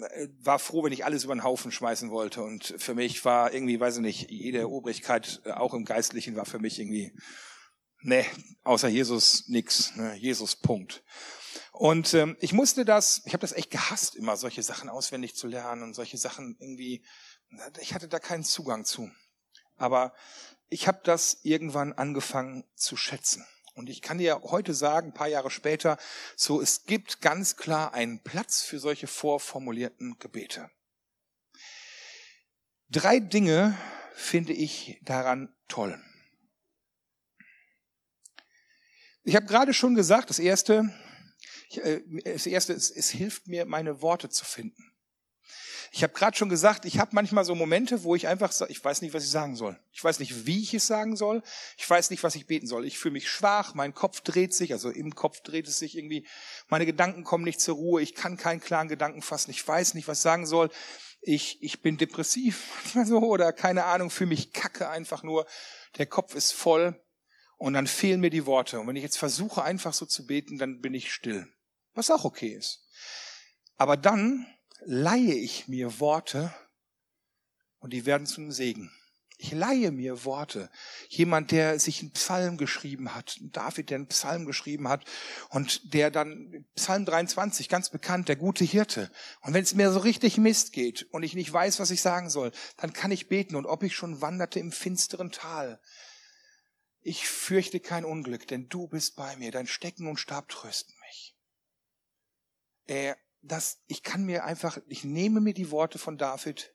[0.42, 2.42] war froh, wenn ich alles über den Haufen schmeißen wollte.
[2.42, 6.46] Und für mich war irgendwie, weiß ich nicht, jede Obrigkeit, äh, auch im Geistlichen, war
[6.46, 7.12] für mich irgendwie,
[8.01, 8.25] ne,
[8.64, 9.94] außer Jesus nix.
[9.94, 10.16] Ne?
[10.16, 11.05] Jesus Punkt.
[11.73, 15.46] Und ähm, ich musste das, ich habe das echt gehasst, immer solche Sachen auswendig zu
[15.46, 17.05] lernen und solche Sachen irgendwie,
[17.81, 19.11] ich hatte da keinen Zugang zu.
[19.77, 20.12] Aber
[20.68, 23.46] ich habe das irgendwann angefangen zu schätzen.
[23.81, 25.97] Und ich kann dir heute sagen, ein paar Jahre später,
[26.37, 30.71] so es gibt ganz klar einen Platz für solche vorformulierten Gebete.
[32.90, 33.79] Drei Dinge
[34.12, 35.99] finde ich daran toll.
[39.23, 40.93] Ich habe gerade schon gesagt, das erste,
[41.71, 44.93] äh, das erste, es, es hilft mir, meine Worte zu finden.
[45.92, 49.03] Ich habe gerade schon gesagt, ich habe manchmal so Momente, wo ich einfach ich weiß
[49.03, 49.76] nicht, was ich sagen soll.
[49.90, 51.42] Ich weiß nicht, wie ich es sagen soll.
[51.76, 52.85] Ich weiß nicht, was ich beten soll.
[52.85, 56.29] Ich fühle mich schwach, mein Kopf dreht sich, also im Kopf dreht es sich irgendwie.
[56.68, 58.03] Meine Gedanken kommen nicht zur Ruhe.
[58.03, 59.50] Ich kann keinen klaren Gedanken fassen.
[59.50, 60.70] Ich weiß nicht, was ich sagen soll.
[61.22, 65.44] Ich, ich bin depressiv manchmal so oder keine Ahnung, fühle mich kacke einfach nur.
[65.98, 67.03] Der Kopf ist voll
[67.59, 68.79] und dann fehlen mir die Worte.
[68.79, 71.48] Und wenn ich jetzt versuche, einfach so zu beten, dann bin ich still.
[71.94, 72.87] Was auch okay ist.
[73.76, 74.46] Aber dann
[74.85, 76.55] leihe ich mir Worte
[77.79, 78.90] und die werden zum Segen.
[79.43, 80.69] Ich leihe mir Worte.
[81.09, 85.07] Jemand, der sich einen Psalm geschrieben hat, David, der einen Psalm geschrieben hat
[85.49, 89.11] und der dann Psalm 23, ganz bekannt, der gute Hirte.
[89.40, 92.29] Und wenn es mir so richtig Mist geht und ich nicht weiß, was ich sagen
[92.29, 95.81] soll, dann kann ich beten und ob ich schon wanderte im finsteren Tal.
[97.01, 101.35] Ich fürchte kein Unglück, denn du bist bei mir, dein Stecken und Stab trösten mich.
[102.85, 106.74] Er, das, ich kann mir einfach, ich nehme mir die Worte von David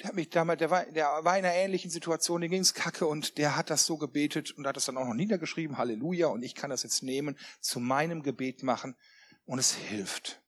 [0.00, 3.06] der hat mich damals, der war, der war in einer ähnlichen Situation, dem ging's kacke
[3.06, 6.42] und der hat das so gebetet und hat das dann auch noch niedergeschrieben, Halleluja, und
[6.42, 8.96] ich kann das jetzt nehmen, zu meinem Gebet machen
[9.44, 10.40] und es hilft.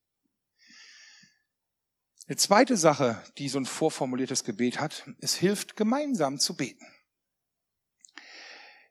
[2.29, 6.87] Eine zweite Sache, die so ein vorformuliertes Gebet hat, es hilft gemeinsam zu beten.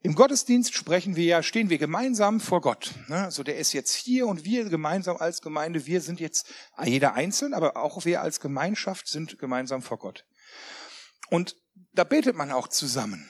[0.03, 2.95] Im Gottesdienst sprechen wir ja, stehen wir gemeinsam vor Gott.
[3.09, 6.51] Also der ist jetzt hier und wir gemeinsam als Gemeinde, wir sind jetzt
[6.83, 10.25] jeder einzeln, aber auch wir als Gemeinschaft sind gemeinsam vor Gott.
[11.29, 11.55] Und
[11.93, 13.29] da betet man auch zusammen.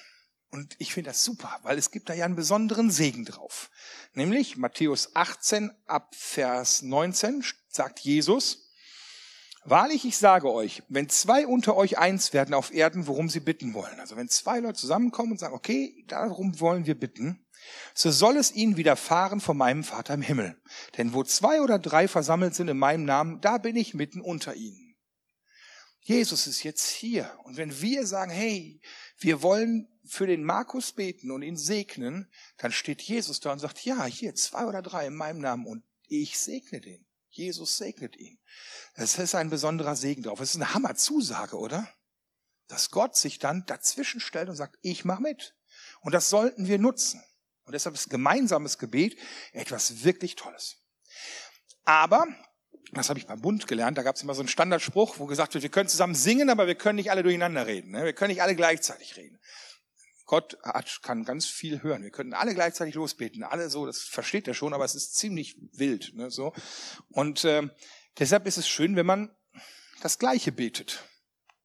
[0.49, 3.69] Und ich finde das super, weil es gibt da ja einen besonderen Segen drauf.
[4.13, 8.70] Nämlich Matthäus 18 ab Vers 19 sagt Jesus,
[9.63, 13.75] Wahrlich, ich sage euch, wenn zwei unter euch eins werden auf Erden, worum sie bitten
[13.75, 17.45] wollen, also wenn zwei Leute zusammenkommen und sagen, okay, darum wollen wir bitten,
[17.93, 20.59] so soll es ihnen widerfahren von meinem Vater im Himmel.
[20.97, 24.55] Denn wo zwei oder drei versammelt sind in meinem Namen, da bin ich mitten unter
[24.55, 24.95] ihnen.
[25.99, 27.31] Jesus ist jetzt hier.
[27.43, 28.81] Und wenn wir sagen, hey,
[29.19, 33.85] wir wollen für den Markus beten und ihn segnen, dann steht Jesus da und sagt,
[33.85, 37.05] ja, hier zwei oder drei in meinem Namen und ich segne den.
[37.31, 38.39] Jesus segnet ihn.
[38.95, 40.39] Das ist ein besonderer Segen drauf.
[40.39, 41.87] Das ist eine Hammerzusage, oder?
[42.67, 45.55] Dass Gott sich dann dazwischen stellt und sagt, ich mach mit.
[46.01, 47.23] Und das sollten wir nutzen.
[47.63, 49.17] Und deshalb ist gemeinsames Gebet
[49.53, 50.77] etwas wirklich Tolles.
[51.85, 52.27] Aber
[52.91, 55.53] das habe ich beim Bund gelernt, da gab es immer so einen Standardspruch, wo gesagt
[55.53, 57.91] wird, wir können zusammen singen, aber wir können nicht alle durcheinander reden.
[57.91, 58.03] Ne?
[58.03, 59.39] Wir können nicht alle gleichzeitig reden.
[60.31, 62.03] Gott hat, kann ganz viel hören.
[62.03, 63.43] Wir können alle gleichzeitig losbeten.
[63.43, 66.13] Alle so, das versteht er schon, aber es ist ziemlich wild.
[66.15, 66.53] Ne, so.
[67.09, 67.67] Und äh,
[68.17, 69.35] deshalb ist es schön, wenn man
[70.01, 71.03] das Gleiche betet,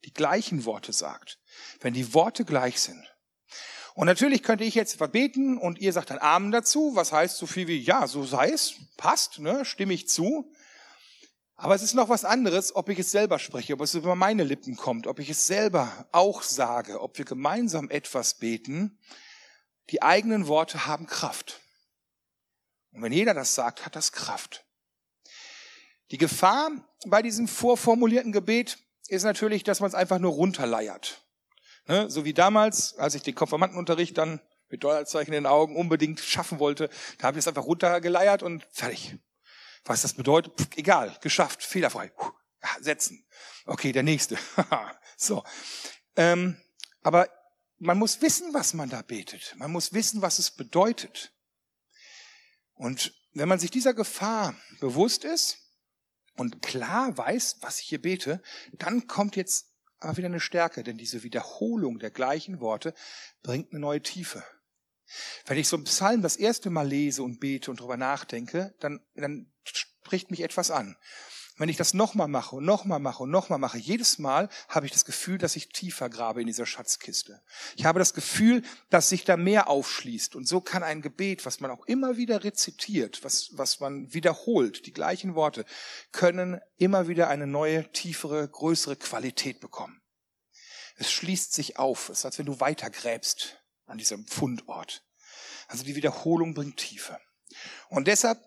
[0.05, 1.39] die gleichen Worte sagt,
[1.79, 3.07] wenn die Worte gleich sind.
[3.95, 7.47] Und natürlich könnte ich jetzt verbeten und ihr sagt dann Amen dazu, was heißt so
[7.47, 10.53] viel wie, ja, so sei es, passt, ne, stimme ich zu.
[11.57, 14.45] Aber es ist noch was anderes, ob ich es selber spreche, ob es über meine
[14.45, 18.99] Lippen kommt, ob ich es selber auch sage, ob wir gemeinsam etwas beten.
[19.91, 21.61] Die eigenen Worte haben Kraft.
[22.93, 24.65] Und wenn jeder das sagt, hat das Kraft.
[26.11, 26.71] Die Gefahr
[27.07, 31.23] bei diesem vorformulierten Gebet ist natürlich, dass man es einfach nur runterleiert.
[31.89, 32.11] Ne?
[32.11, 36.59] So wie damals, als ich den Konformantenunterricht dann mit Dollarzeichen in den Augen unbedingt schaffen
[36.59, 39.17] wollte, da habe ich es einfach runtergeleiert und fertig.
[39.87, 42.13] Was das bedeutet, egal, geschafft, fehlerfrei.
[42.81, 43.25] Setzen.
[43.65, 44.37] Okay, der nächste.
[45.17, 45.45] so.
[46.17, 46.61] Ähm,
[47.03, 47.29] aber
[47.79, 49.55] man muss wissen, was man da betet.
[49.57, 51.33] Man muss wissen, was es bedeutet.
[52.75, 55.59] Und wenn man sich dieser Gefahr bewusst ist
[56.37, 60.99] und klar weiß, was ich hier bete, dann kommt jetzt aber wieder eine Stärke, denn
[60.99, 62.93] diese Wiederholung der gleichen Worte
[63.43, 64.45] bringt eine neue Tiefe.
[65.47, 69.01] Wenn ich so einen Psalm das erste Mal lese und bete und darüber nachdenke, dann,
[69.15, 70.97] dann spricht mich etwas an.
[71.59, 74.93] Wenn ich das nochmal mache und nochmal mache und nochmal mache, jedes Mal habe ich
[74.93, 77.41] das Gefühl, dass ich tiefer grabe in dieser Schatzkiste.
[77.77, 80.37] Ich habe das Gefühl, dass sich da mehr aufschließt.
[80.37, 84.85] Und so kann ein Gebet, was man auch immer wieder rezitiert, was, was man wiederholt,
[84.85, 85.65] die gleichen Worte,
[86.13, 90.03] können immer wieder eine neue, tiefere, größere Qualität bekommen.
[90.97, 92.11] Es schließt sich auf.
[92.11, 95.05] Es ist, als wenn du weitergräbst an diesem Fundort.
[95.69, 97.19] Also die Wiederholung bringt Tiefe.
[97.89, 98.39] Und deshalb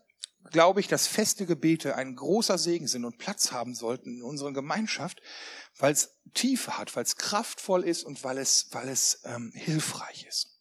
[0.52, 4.54] glaube ich, dass feste Gebete ein großer Segen sind und Platz haben sollten in unserer
[4.54, 5.21] Gemeinschaft,
[5.78, 10.25] weil es Tiefe hat, weil es kraftvoll ist und weil es, weil es ähm, hilfreich
[10.28, 10.59] ist.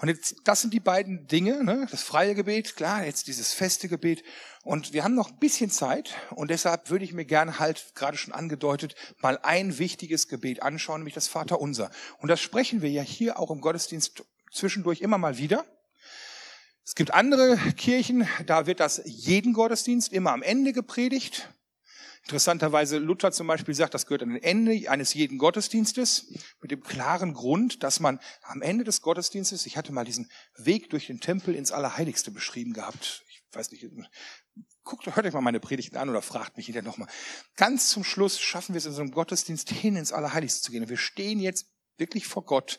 [0.00, 1.88] Und jetzt, das sind die beiden Dinge, ne?
[1.90, 4.22] das freie Gebet, klar, jetzt dieses feste Gebet.
[4.62, 8.16] Und wir haben noch ein bisschen Zeit und deshalb würde ich mir gerne halt, gerade
[8.16, 11.90] schon angedeutet, mal ein wichtiges Gebet anschauen, nämlich das Vaterunser.
[12.18, 15.64] Und das sprechen wir ja hier auch im Gottesdienst zwischendurch immer mal wieder.
[16.84, 21.50] Es gibt andere Kirchen, da wird das jeden Gottesdienst immer am Ende gepredigt.
[22.28, 26.82] Interessanterweise Luther zum Beispiel sagt, das gehört an den Ende eines jeden Gottesdienstes mit dem
[26.82, 31.20] klaren Grund, dass man am Ende des Gottesdienstes, ich hatte mal diesen Weg durch den
[31.20, 33.24] Tempel ins Allerheiligste beschrieben gehabt.
[33.26, 33.82] Ich weiß nicht,
[34.84, 37.08] guckt, hört euch mal meine Predigten an oder fragt mich hinterher nochmal.
[37.56, 40.86] Ganz zum Schluss schaffen wir es in so einem Gottesdienst hin ins Allerheiligste zu gehen.
[40.86, 42.78] Wir stehen jetzt wirklich vor Gott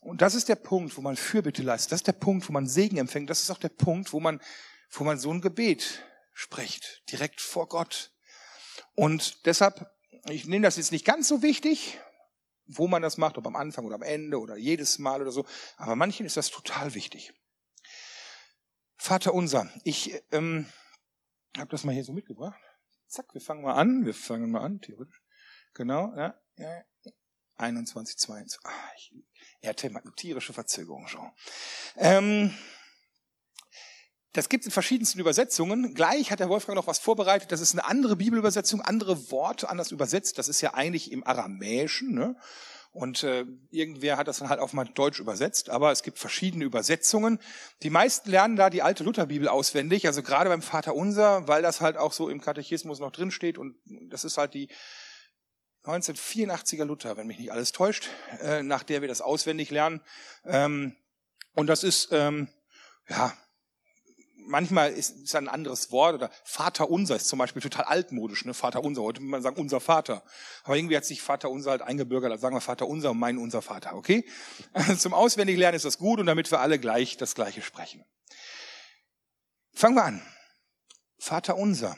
[0.00, 1.92] und das ist der Punkt, wo man Fürbitte leistet.
[1.92, 3.30] Das ist der Punkt, wo man Segen empfängt.
[3.30, 4.40] Das ist auch der Punkt, wo man,
[4.90, 8.11] wo man so ein Gebet spricht, direkt vor Gott.
[8.94, 9.90] Und deshalb,
[10.28, 11.98] ich nehme das jetzt nicht ganz so wichtig,
[12.66, 15.46] wo man das macht, ob am Anfang oder am Ende oder jedes Mal oder so.
[15.76, 17.32] Aber manchen ist das total wichtig.
[18.96, 20.66] Vater unser, ich ähm,
[21.56, 22.60] habe das mal hier so mitgebracht.
[23.08, 24.06] Zack, wir fangen mal an.
[24.06, 25.22] Wir fangen mal an, theoretisch.
[25.74, 26.82] Genau, ja, ja.
[27.56, 28.60] 21, 22.
[28.64, 29.12] Ah, ich,
[29.60, 31.30] er hatte tierische Verzögerung schon.
[31.96, 32.54] Ähm,
[34.32, 35.94] das gibt es in verschiedensten Übersetzungen.
[35.94, 37.52] Gleich hat der Wolfgang noch was vorbereitet.
[37.52, 40.38] Das ist eine andere Bibelübersetzung, andere Worte anders übersetzt.
[40.38, 42.14] Das ist ja eigentlich im Aramäischen.
[42.14, 42.36] Ne?
[42.92, 45.68] Und äh, irgendwer hat das dann halt auf mal Deutsch übersetzt.
[45.68, 47.40] Aber es gibt verschiedene Übersetzungen.
[47.82, 50.06] Die meisten lernen da die alte Lutherbibel auswendig.
[50.06, 53.58] Also gerade beim Vater Unser, weil das halt auch so im Katechismus noch drin steht.
[53.58, 53.76] Und
[54.08, 54.68] das ist halt die
[55.84, 58.08] 1984er Luther, wenn mich nicht alles täuscht,
[58.40, 60.00] äh, nach der wir das auswendig lernen.
[60.46, 60.96] Ähm,
[61.54, 62.48] und das ist, ähm,
[63.08, 63.34] ja,
[64.46, 68.54] manchmal ist es ein anderes Wort oder Vater unser ist zum Beispiel total altmodisch, ne?
[68.54, 69.02] Vater unser.
[69.02, 70.22] Heute würde man sagen unser Vater.
[70.64, 72.30] Aber irgendwie hat sich Vater unser halt eingebürgert.
[72.30, 74.24] Also sagen wir Vater unser und mein unser Vater, okay?
[74.98, 78.04] Zum Auswendiglernen ist das gut und damit wir alle gleich das Gleiche sprechen.
[79.72, 80.22] Fangen wir an.
[81.18, 81.96] Vater unser.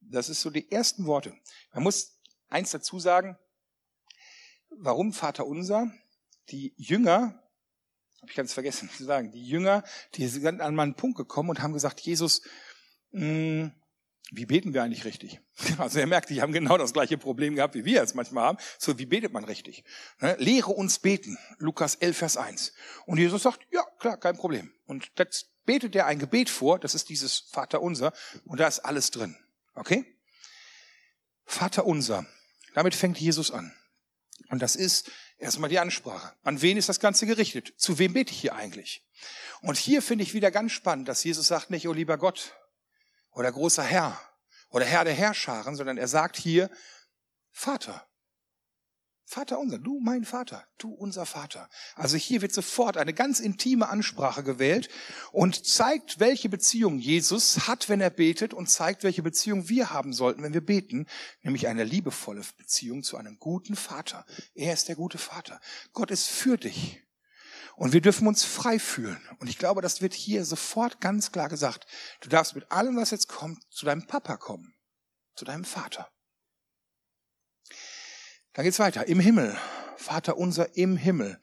[0.00, 1.34] Das ist so die ersten Worte.
[1.72, 3.38] Man muss eins dazu sagen.
[4.70, 5.90] Warum Vater unser?
[6.50, 7.42] Die Jünger
[8.26, 9.84] habe ich ganz vergessen zu sagen, die Jünger,
[10.14, 12.42] die sind an meinen Punkt gekommen und haben gesagt, Jesus,
[13.12, 13.72] mh, hm,
[14.32, 15.40] wie beten wir eigentlich richtig?
[15.78, 18.58] Also er merkt, die haben genau das gleiche Problem gehabt, wie wir es manchmal haben.
[18.80, 19.84] So, wie betet man richtig?
[20.18, 20.34] Ne?
[20.40, 21.38] Lehre uns beten.
[21.58, 22.72] Lukas 11, Vers 1.
[23.06, 24.72] Und Jesus sagt, ja, klar, kein Problem.
[24.86, 28.12] Und jetzt betet er ein Gebet vor, das ist dieses Vater unser,
[28.44, 29.36] und da ist alles drin.
[29.76, 30.04] Okay?
[31.44, 32.26] Vater unser.
[32.74, 33.72] Damit fängt Jesus an.
[34.48, 36.34] Und das ist Erstmal die Ansprache.
[36.42, 37.74] An wen ist das Ganze gerichtet?
[37.76, 39.04] Zu wem bete ich hier eigentlich?
[39.60, 42.54] Und hier finde ich wieder ganz spannend, dass Jesus sagt nicht, oh lieber Gott
[43.32, 44.18] oder großer Herr
[44.70, 46.70] oder Herr der Herrscharen, sondern er sagt hier,
[47.50, 48.06] Vater.
[49.28, 51.68] Vater unser, du mein Vater, du unser Vater.
[51.96, 54.88] Also hier wird sofort eine ganz intime Ansprache gewählt
[55.32, 60.12] und zeigt, welche Beziehung Jesus hat, wenn er betet und zeigt, welche Beziehung wir haben
[60.12, 61.06] sollten, wenn wir beten,
[61.42, 64.24] nämlich eine liebevolle Beziehung zu einem guten Vater.
[64.54, 65.60] Er ist der gute Vater.
[65.92, 67.02] Gott ist für dich.
[67.74, 69.20] Und wir dürfen uns frei fühlen.
[69.40, 71.86] Und ich glaube, das wird hier sofort ganz klar gesagt.
[72.20, 74.76] Du darfst mit allem, was jetzt kommt, zu deinem Papa kommen,
[75.34, 76.08] zu deinem Vater.
[78.56, 79.06] Dann geht's weiter.
[79.06, 79.54] Im Himmel.
[79.98, 81.38] Vater unser im Himmel.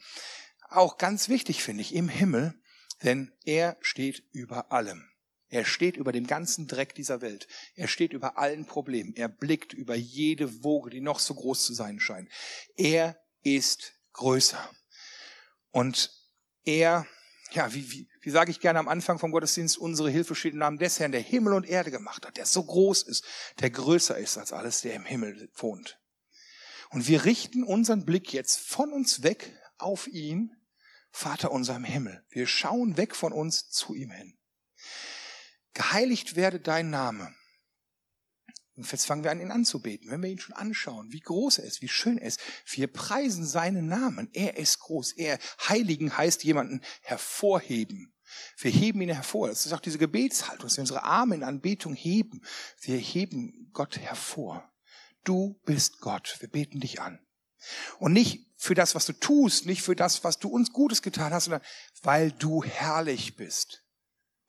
[0.68, 2.60] Auch ganz wichtig finde ich, im Himmel,
[3.04, 5.08] denn er steht über allem.
[5.48, 7.48] Er steht über dem ganzen Dreck dieser Welt.
[7.76, 9.14] Er steht über allen Problemen.
[9.14, 12.30] Er blickt über jede Woge, die noch so groß zu sein scheint.
[12.78, 14.68] Er ist größer.
[15.70, 16.12] Und
[16.64, 17.06] er,
[17.52, 20.60] ja, wie, wie, wie sage ich gerne am Anfang vom Gottesdienst, unsere Hilfe steht im
[20.60, 23.24] Namen des Herrn, der Himmel und Erde gemacht hat, der so groß ist,
[23.60, 26.00] der größer ist als alles, der im Himmel wohnt.
[26.94, 30.56] Und wir richten unseren Blick jetzt von uns weg auf ihn,
[31.10, 32.24] Vater unser im Himmel.
[32.30, 34.38] Wir schauen weg von uns zu ihm hin.
[35.74, 37.34] Geheiligt werde dein Name.
[38.76, 40.12] Und jetzt fangen wir an, ihn anzubeten.
[40.12, 42.40] Wenn wir ihn schon anschauen, wie groß er ist, wie schön er ist.
[42.68, 44.30] Wir preisen seinen Namen.
[44.34, 45.14] Er ist groß.
[45.14, 48.14] Er, Heiligen heißt jemanden hervorheben.
[48.58, 49.48] Wir heben ihn hervor.
[49.48, 52.44] Das ist auch diese Gebetshaltung, dass wir unsere Arme in Anbetung heben.
[52.82, 54.73] Wir heben Gott hervor.
[55.24, 56.38] Du bist Gott.
[56.40, 57.20] Wir beten dich an.
[58.00, 61.34] Und nicht für das, was du tust, nicht für das, was du uns Gutes getan
[61.34, 61.62] hast, sondern
[62.02, 63.84] weil du herrlich bist,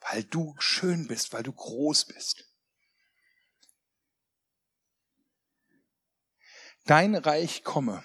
[0.01, 2.45] weil du schön bist, weil du groß bist.
[6.87, 8.05] Dein Reich komme.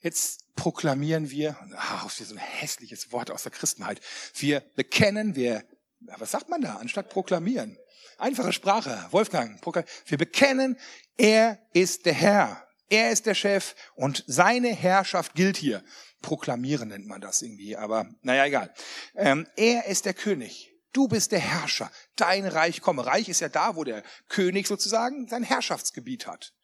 [0.00, 4.00] Jetzt proklamieren wir, ach, so ein hässliches Wort aus der Christenheit.
[4.34, 5.66] Wir bekennen, wir,
[6.00, 7.78] was sagt man da, anstatt proklamieren?
[8.18, 9.06] Einfache Sprache.
[9.10, 9.60] Wolfgang,
[10.06, 10.78] wir bekennen,
[11.16, 12.66] er ist der Herr.
[12.88, 15.82] Er ist der Chef und seine Herrschaft gilt hier.
[16.22, 18.74] Proklamieren nennt man das irgendwie, aber naja, egal.
[19.14, 20.72] Ähm, er ist der König.
[20.92, 21.90] Du bist der Herrscher.
[22.14, 23.04] Dein Reich komme.
[23.04, 26.54] Reich ist ja da, wo der König sozusagen sein Herrschaftsgebiet hat.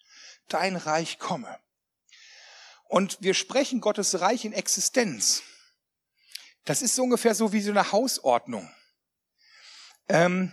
[0.49, 1.59] Dein Reich komme.
[2.85, 5.43] Und wir sprechen Gottes Reich in Existenz.
[6.65, 8.71] Das ist so ungefähr so wie so eine Hausordnung.
[10.09, 10.53] Ähm,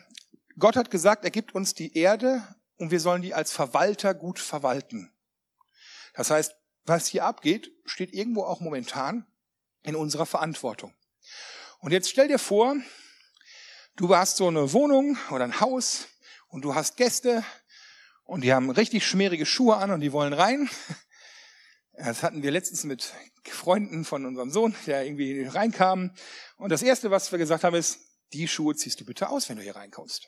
[0.59, 2.43] Gott hat gesagt, er gibt uns die Erde
[2.77, 5.11] und wir sollen die als Verwalter gut verwalten.
[6.13, 9.27] Das heißt, was hier abgeht, steht irgendwo auch momentan
[9.83, 10.93] in unserer Verantwortung.
[11.79, 12.75] Und jetzt stell dir vor,
[13.97, 16.07] du hast so eine Wohnung oder ein Haus
[16.47, 17.43] und du hast Gäste
[18.23, 20.69] und die haben richtig schmierige Schuhe an und die wollen rein.
[21.93, 26.15] Das hatten wir letztens mit Freunden von unserem Sohn, der irgendwie reinkam.
[26.57, 27.99] Und das erste, was wir gesagt haben, ist,
[28.33, 30.27] die Schuhe ziehst du bitte aus, wenn du hier reinkommst.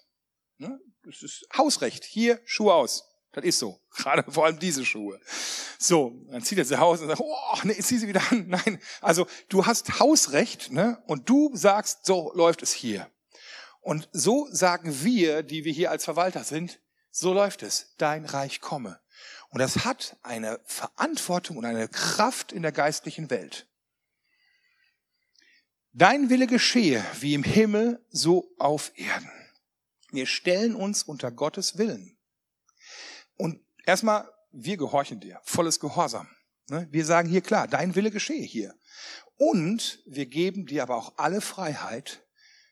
[0.59, 0.79] Ne?
[1.03, 2.03] Das ist Hausrecht.
[2.03, 3.05] Hier Schuhe aus.
[3.31, 3.79] Das ist so.
[3.95, 5.19] Gerade vor allem diese Schuhe.
[5.77, 8.47] So, dann zieht er sie aus und sagt, oh, nee, zieh sie wieder an.
[8.47, 11.01] Nein, also du hast Hausrecht ne?
[11.07, 13.09] und du sagst, so läuft es hier.
[13.81, 16.79] Und so sagen wir, die wir hier als Verwalter sind,
[17.11, 18.99] so läuft es, dein Reich komme.
[19.49, 23.67] Und das hat eine Verantwortung und eine Kraft in der geistlichen Welt.
[25.93, 29.31] Dein Wille geschehe, wie im Himmel, so auf Erden.
[30.11, 32.17] Wir stellen uns unter Gottes Willen.
[33.35, 36.27] Und erstmal, wir gehorchen dir, volles Gehorsam.
[36.69, 36.87] Ne?
[36.91, 38.75] Wir sagen hier klar, dein Wille geschehe hier.
[39.37, 42.23] Und wir geben dir aber auch alle Freiheit,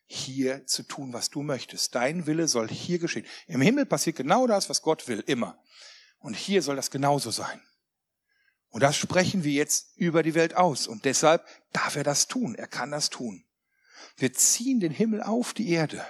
[0.08, 1.94] hier zu tun, was du möchtest.
[1.94, 3.26] Dein Wille soll hier geschehen.
[3.46, 5.62] Im Himmel passiert genau das, was Gott will, immer.
[6.20, 7.62] Und hier soll das genauso sein.
[8.70, 10.88] Und das sprechen wir jetzt über die Welt aus.
[10.88, 12.56] Und deshalb darf er das tun.
[12.56, 13.44] Er kann das tun.
[14.16, 16.06] Wir ziehen den Himmel auf die Erde.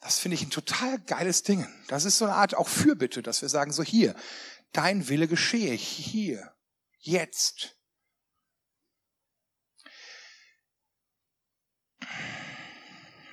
[0.00, 1.66] Das finde ich ein total geiles Ding.
[1.88, 4.14] Das ist so eine Art auch Fürbitte, dass wir sagen, so hier,
[4.72, 6.54] dein Wille geschehe, hier,
[6.98, 7.76] jetzt.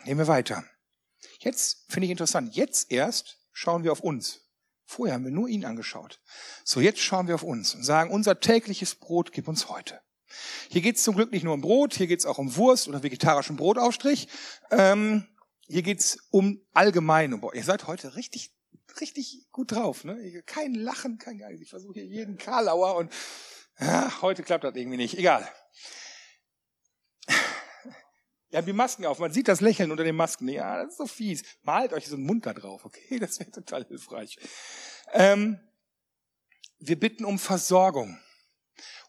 [0.04, 0.64] Nehmen wir weiter.
[1.40, 2.56] Jetzt finde ich interessant.
[2.56, 4.42] Jetzt erst schauen wir auf uns.
[4.86, 6.22] Vorher haben wir nur ihn angeschaut.
[6.64, 10.02] So, jetzt schauen wir auf uns und sagen, unser tägliches Brot gib uns heute.
[10.70, 12.88] Hier geht es zum Glück nicht nur um Brot, hier geht es auch um Wurst
[12.88, 14.28] oder vegetarischen Brotaufstrich.
[14.72, 15.28] Ähm,
[15.68, 17.34] hier geht es um allgemein.
[17.34, 18.54] Um, ihr seid heute richtig,
[19.02, 20.04] richtig gut drauf.
[20.04, 20.42] Ne?
[20.46, 21.62] Kein Lachen, kein Geist.
[21.62, 23.12] Ich versuche hier jeden Karlauer und
[23.80, 25.18] ja, heute klappt das irgendwie nicht.
[25.18, 25.48] Egal.
[28.50, 29.20] Wir haben die Masken auf.
[29.20, 30.48] Man sieht das Lächeln unter den Masken.
[30.48, 31.44] Ja, das ist so fies.
[31.64, 33.20] Malt euch so einen Mund da drauf, okay?
[33.20, 34.38] Das wäre total hilfreich.
[35.12, 35.60] Ähm,
[36.80, 38.18] wir bitten um Versorgung.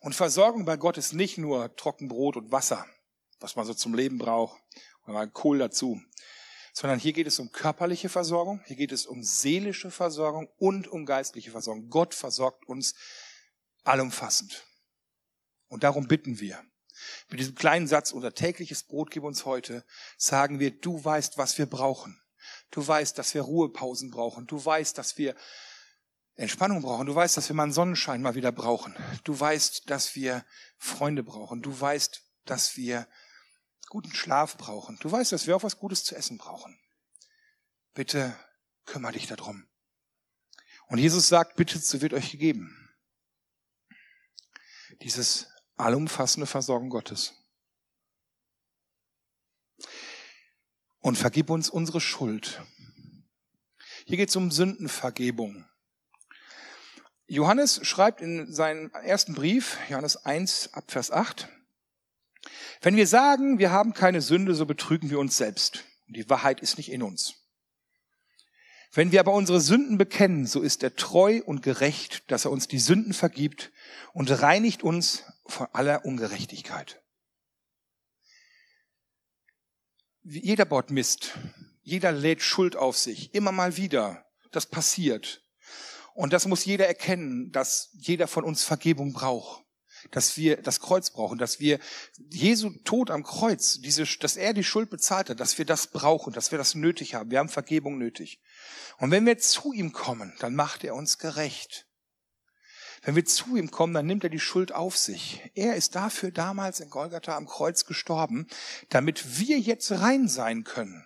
[0.01, 2.87] Und Versorgung bei Gott ist nicht nur Trockenbrot und Wasser,
[3.41, 4.61] was man so zum Leben braucht,
[5.05, 6.01] und mal Kohl dazu,
[6.79, 11.07] sondern hier geht es um körperliche Versorgung, hier geht es um seelische Versorgung und um
[11.07, 11.91] geistliche Versorgung.
[11.91, 12.95] Gott versorgt uns
[13.83, 14.65] allumfassend.
[15.67, 16.63] Und darum bitten wir.
[17.31, 19.85] Mit diesem kleinen Satz, unser tägliches Brot gib uns heute,
[20.17, 22.23] sagen wir, du weißt, was wir brauchen.
[22.71, 24.47] Du weißt, dass wir Ruhepausen brauchen.
[24.47, 25.35] Du weißt, dass wir
[26.37, 27.07] Entspannung brauchen.
[27.07, 28.95] Du weißt, dass wir mal einen Sonnenschein mal wieder brauchen.
[29.25, 30.45] Du weißt, dass wir
[30.77, 31.61] Freunde brauchen.
[31.61, 33.09] Du weißt, dass wir
[33.89, 34.99] guten Schlaf brauchen.
[35.01, 36.79] Du weißt, dass wir auch was Gutes zu essen brauchen.
[37.95, 38.39] Bitte
[38.85, 39.67] kümmere dich darum.
[40.89, 42.89] Und Jesus sagt, bitte, so wird euch gegeben.
[45.03, 47.35] Dieses allumfassende Versorgung Gottes.
[51.01, 52.63] Und vergib uns unsere Schuld.
[54.07, 55.69] Hier geht es um Sündenvergebung.
[57.27, 61.49] Johannes schreibt in seinem ersten Brief, Johannes 1 ab Vers 8,
[62.81, 65.85] wenn wir sagen, wir haben keine Sünde, so betrügen wir uns selbst.
[66.07, 67.35] Die Wahrheit ist nicht in uns.
[68.93, 72.69] Wenn wir aber unsere Sünden bekennen, so ist er treu und gerecht, dass er uns
[72.69, 73.71] die Sünden vergibt
[74.15, 77.03] und reinigt uns von aller Ungerechtigkeit.
[80.23, 81.39] Jeder baut Mist.
[81.83, 83.35] Jeder lädt Schuld auf sich.
[83.35, 84.25] Immer mal wieder.
[84.53, 85.43] Das passiert.
[86.15, 89.68] Und das muss jeder erkennen, dass jeder von uns Vergebung braucht
[90.11, 91.79] dass wir das Kreuz brauchen, dass wir
[92.31, 96.33] Jesu Tod am Kreuz, diese, dass er die Schuld bezahlt hat, dass wir das brauchen,
[96.33, 97.31] dass wir das nötig haben.
[97.31, 98.41] Wir haben Vergebung nötig.
[98.99, 101.87] Und wenn wir zu ihm kommen, dann macht er uns gerecht.
[103.03, 105.51] Wenn wir zu ihm kommen, dann nimmt er die Schuld auf sich.
[105.55, 108.49] Er ist dafür damals in Golgatha am Kreuz gestorben,
[108.89, 111.05] damit wir jetzt rein sein können.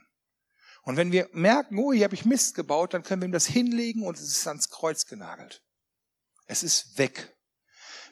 [0.83, 3.47] Und wenn wir merken, oh, hier habe ich Mist gebaut, dann können wir ihm das
[3.47, 5.63] hinlegen und es ist ans Kreuz genagelt.
[6.47, 7.32] Es ist weg.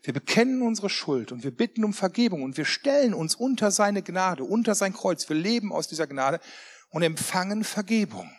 [0.03, 4.03] Wir bekennen unsere Schuld und wir bitten um Vergebung und wir stellen uns unter seine
[4.03, 5.29] Gnade, unter sein Kreuz.
[5.29, 6.41] Wir leben aus dieser Gnade
[6.89, 8.31] und empfangen Vergebung.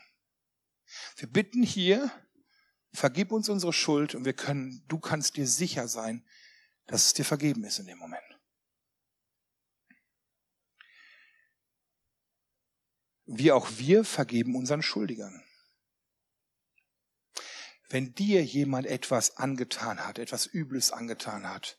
[1.18, 2.12] Wir bitten hier,
[2.94, 6.26] vergib uns unsere Schuld und wir können, du kannst dir sicher sein,
[6.88, 8.24] dass es dir vergeben ist in dem Moment.
[13.26, 15.44] Wie auch wir vergeben unseren Schuldigern.
[17.92, 21.78] Wenn dir jemand etwas angetan hat, etwas Übles angetan hat,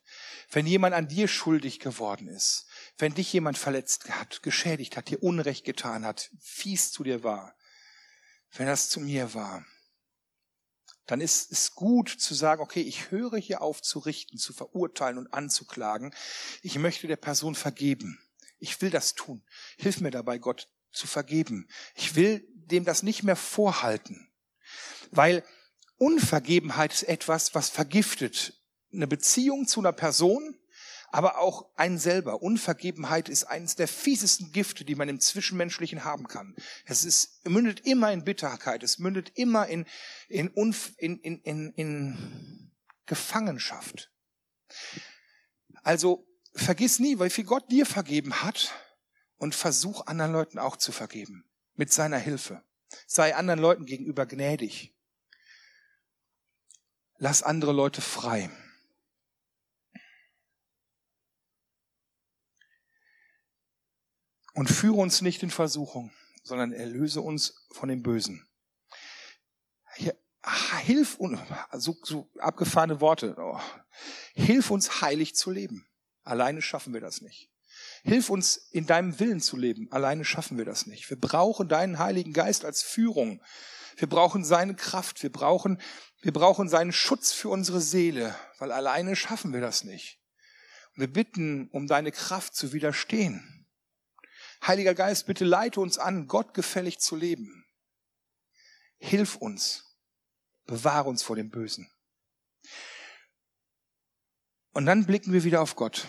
[0.51, 2.67] wenn jemand an dir schuldig geworden ist,
[2.99, 7.55] wenn dich jemand verletzt hat, geschädigt hat, dir Unrecht getan hat, fies zu dir war,
[8.51, 9.65] wenn das zu mir war,
[11.07, 15.17] dann ist es gut zu sagen, okay, ich höre hier auf zu richten, zu verurteilen
[15.17, 16.13] und anzuklagen.
[16.61, 18.19] Ich möchte der Person vergeben.
[18.59, 19.43] Ich will das tun.
[19.77, 21.67] Hilf mir dabei, Gott zu vergeben.
[21.95, 24.31] Ich will dem das nicht mehr vorhalten.
[25.09, 25.43] Weil
[25.97, 28.59] Unvergebenheit ist etwas, was vergiftet
[28.93, 30.57] eine Beziehung zu einer Person,
[31.09, 32.41] aber auch einen selber.
[32.41, 36.55] Unvergebenheit ist eines der fiesesten Gifte, die man im Zwischenmenschlichen haben kann.
[36.85, 39.85] Es ist, mündet immer in Bitterkeit, es mündet immer in,
[40.27, 40.47] in,
[40.97, 42.71] in, in, in, in
[43.05, 44.11] Gefangenschaft.
[45.83, 48.73] Also vergiss nie, wie viel Gott dir vergeben hat
[49.37, 51.45] und versuch anderen Leuten auch zu vergeben.
[51.75, 52.63] Mit seiner Hilfe.
[53.07, 54.92] Sei anderen Leuten gegenüber gnädig.
[57.23, 58.49] Lass andere Leute frei.
[64.53, 66.11] Und führe uns nicht in Versuchung,
[66.43, 68.45] sondern erlöse uns von dem Bösen.
[70.81, 71.39] Hilf uns,
[71.71, 73.57] so, so abgefahrene Worte, oh,
[74.33, 75.87] hilf uns heilig zu leben.
[76.23, 77.49] Alleine schaffen wir das nicht.
[78.03, 79.89] Hilf uns in deinem Willen zu leben.
[79.93, 81.09] Alleine schaffen wir das nicht.
[81.09, 83.41] Wir brauchen deinen Heiligen Geist als Führung.
[83.97, 85.23] Wir brauchen seine Kraft.
[85.23, 85.81] Wir brauchen,
[86.21, 90.19] wir brauchen seinen Schutz für unsere Seele, weil alleine schaffen wir das nicht.
[90.95, 93.67] Und wir bitten um deine Kraft zu widerstehen.
[94.65, 97.65] Heiliger Geist, bitte leite uns an, Gott gefällig zu leben.
[98.97, 99.97] Hilf uns.
[100.65, 101.91] Bewahre uns vor dem Bösen.
[104.71, 106.07] Und dann blicken wir wieder auf Gott.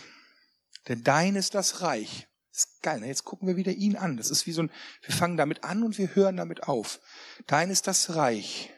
[0.89, 2.29] Denn dein ist das Reich.
[2.55, 3.01] Das ist geil.
[3.01, 3.09] Ne?
[3.09, 4.17] Jetzt gucken wir wieder ihn an.
[4.17, 4.71] Das ist wie so ein,
[5.03, 7.01] wir fangen damit an und wir hören damit auf.
[7.49, 8.71] Dein ist das Reich.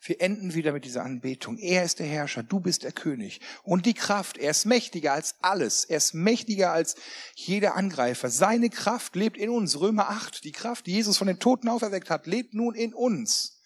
[0.00, 1.56] Wir enden wieder mit dieser Anbetung.
[1.56, 3.40] Er ist der Herrscher, du bist der König.
[3.62, 5.84] Und die Kraft, er ist mächtiger als alles.
[5.84, 6.96] Er ist mächtiger als
[7.36, 8.28] jeder Angreifer.
[8.28, 9.78] Seine Kraft lebt in uns.
[9.78, 10.42] Römer 8.
[10.42, 13.62] Die Kraft, die Jesus von den Toten auferweckt hat, lebt nun in uns.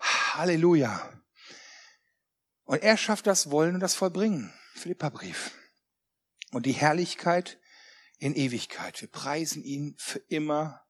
[0.00, 1.12] Halleluja.
[2.64, 4.50] Und er schafft das Wollen und das Vollbringen.
[4.76, 5.52] Philippa-Brief
[6.52, 7.58] und die Herrlichkeit
[8.22, 9.00] in Ewigkeit.
[9.00, 10.86] Wir preisen ihn für immer,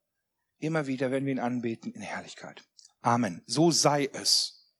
[0.59, 2.62] immer wieder, wenn wir ihn anbeten in Herrlichkeit.
[3.01, 3.43] Amen.
[3.47, 4.70] So sei es.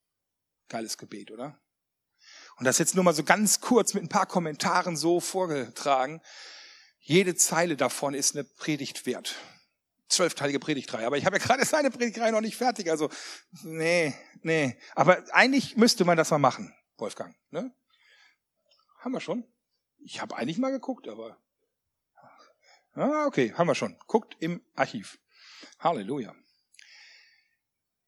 [0.69, 1.59] Geiles Gebet, oder?
[2.57, 6.21] Und das jetzt nur mal so ganz kurz mit ein paar Kommentaren so vorgetragen.
[6.99, 9.33] Jede Zeile davon ist eine Predigt wert.
[10.07, 11.07] Zwölfteilige Predigtreihe.
[11.07, 12.91] Aber ich habe ja gerade seine Predigtreihe noch nicht fertig.
[12.91, 13.09] Also,
[13.63, 14.77] nee, nee.
[14.93, 17.35] Aber eigentlich müsste man das mal machen, Wolfgang.
[17.49, 17.75] Ne?
[18.99, 19.43] Haben wir schon?
[19.97, 21.42] Ich habe eigentlich mal geguckt, aber.
[22.95, 23.97] Ah, okay, haben wir schon.
[24.05, 25.19] Guckt im Archiv.
[25.79, 26.35] Halleluja.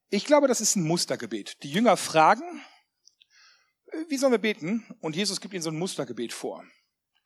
[0.10, 1.64] Ich glaube, das ist ein Mustergebet.
[1.64, 2.62] Die Jünger fragen,
[3.92, 4.86] äh, wie sollen wir beten?
[5.02, 6.64] Und Jesus gibt ihnen so ein Mustergebet vor.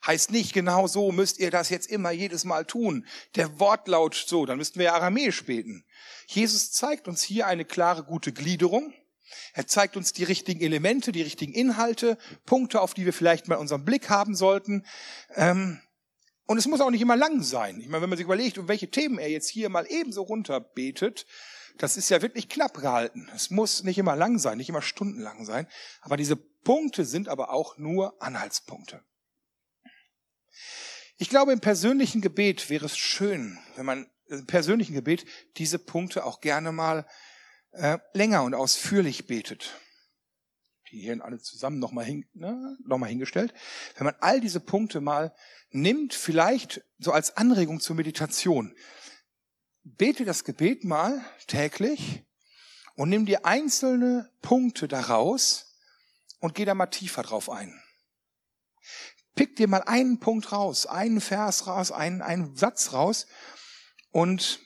[0.06, 3.06] Heißt nicht genau so, müsst ihr das jetzt immer jedes Mal tun.
[3.36, 5.86] Der Wortlaut so, dann müssten wir Aramäisch beten.
[6.28, 8.94] Jesus zeigt uns hier eine klare, gute Gliederung.
[9.54, 13.58] Er zeigt uns die richtigen Elemente, die richtigen Inhalte, Punkte, auf die wir vielleicht mal
[13.58, 14.86] unseren Blick haben sollten.
[15.36, 15.82] Ähm,
[16.50, 17.80] und es muss auch nicht immer lang sein.
[17.80, 21.28] Ich meine, wenn man sich überlegt, um welche Themen er jetzt hier mal ebenso runterbetet,
[21.78, 23.30] das ist ja wirklich knapp gehalten.
[23.36, 25.68] Es muss nicht immer lang sein, nicht immer stundenlang sein.
[26.02, 29.04] Aber diese Punkte sind aber auch nur Anhaltspunkte.
[31.18, 35.26] Ich glaube, im persönlichen Gebet wäre es schön, wenn man im persönlichen Gebet
[35.58, 37.06] diese Punkte auch gerne mal
[37.74, 39.76] äh, länger und ausführlich betet,
[40.92, 43.54] die hier alle zusammen nochmal hin, ne, noch hingestellt,
[43.96, 45.34] wenn man all diese Punkte mal
[45.72, 48.76] nimmt, vielleicht so als Anregung zur Meditation,
[49.84, 52.24] bete das Gebet mal täglich
[52.96, 55.76] und nimm dir einzelne Punkte daraus
[56.40, 57.80] und geh da mal tiefer drauf ein.
[59.36, 63.28] Pick dir mal einen Punkt raus, einen Vers raus, einen, einen Satz raus
[64.12, 64.60] und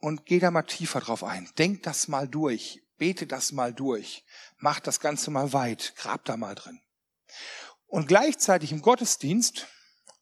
[0.00, 1.50] und geh da mal tiefer drauf ein.
[1.58, 2.82] Denk das mal durch.
[3.00, 4.24] Bete das mal durch.
[4.58, 5.94] Mach das Ganze mal weit.
[5.96, 6.80] Grab da mal drin.
[7.86, 9.66] Und gleichzeitig im Gottesdienst,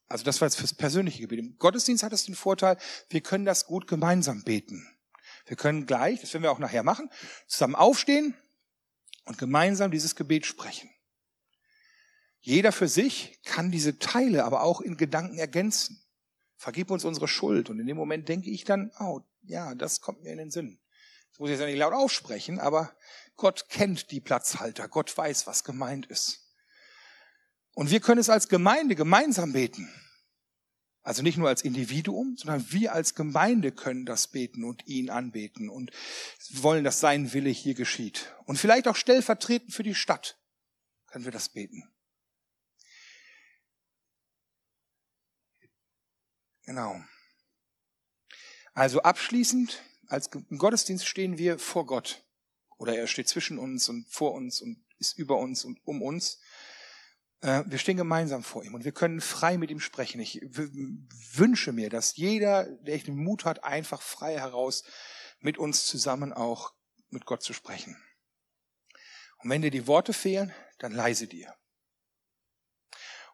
[0.07, 2.77] also das war jetzt fürs persönliche Gebet, im Gottesdienst hat es den Vorteil,
[3.09, 4.87] wir können das gut gemeinsam beten.
[5.45, 7.09] Wir können gleich, das werden wir auch nachher machen,
[7.47, 8.33] zusammen aufstehen
[9.25, 10.89] und gemeinsam dieses Gebet sprechen.
[12.39, 16.01] Jeder für sich kann diese Teile aber auch in Gedanken ergänzen.
[16.55, 17.69] Vergib uns unsere Schuld.
[17.69, 20.79] Und in dem Moment denke ich dann, oh, ja, das kommt mir in den Sinn.
[21.31, 22.95] Das muss ich jetzt nicht laut aussprechen, aber
[23.35, 24.87] Gott kennt die Platzhalter.
[24.87, 26.45] Gott weiß, was gemeint ist.
[27.73, 29.89] Und wir können es als Gemeinde gemeinsam beten.
[31.01, 35.69] Also nicht nur als Individuum, sondern wir als Gemeinde können das beten und ihn anbeten
[35.69, 35.91] und
[36.51, 38.35] wollen, dass sein Wille hier geschieht.
[38.45, 40.37] Und vielleicht auch stellvertretend für die Stadt
[41.07, 41.89] können wir das beten.
[46.63, 47.01] Genau.
[48.73, 52.23] Also abschließend, als im Gottesdienst stehen wir vor Gott.
[52.77, 56.39] Oder er steht zwischen uns und vor uns und ist über uns und um uns.
[57.41, 60.19] Äh, wir stehen gemeinsam vor ihm und wir können frei mit ihm sprechen.
[60.19, 64.83] Ich wünsche mir, dass jeder, der den Mut hat, einfach frei heraus
[65.39, 66.73] mit uns zusammen auch
[67.09, 67.97] mit Gott zu sprechen.
[69.37, 71.55] Und wenn dir die Worte fehlen, dann leise dir.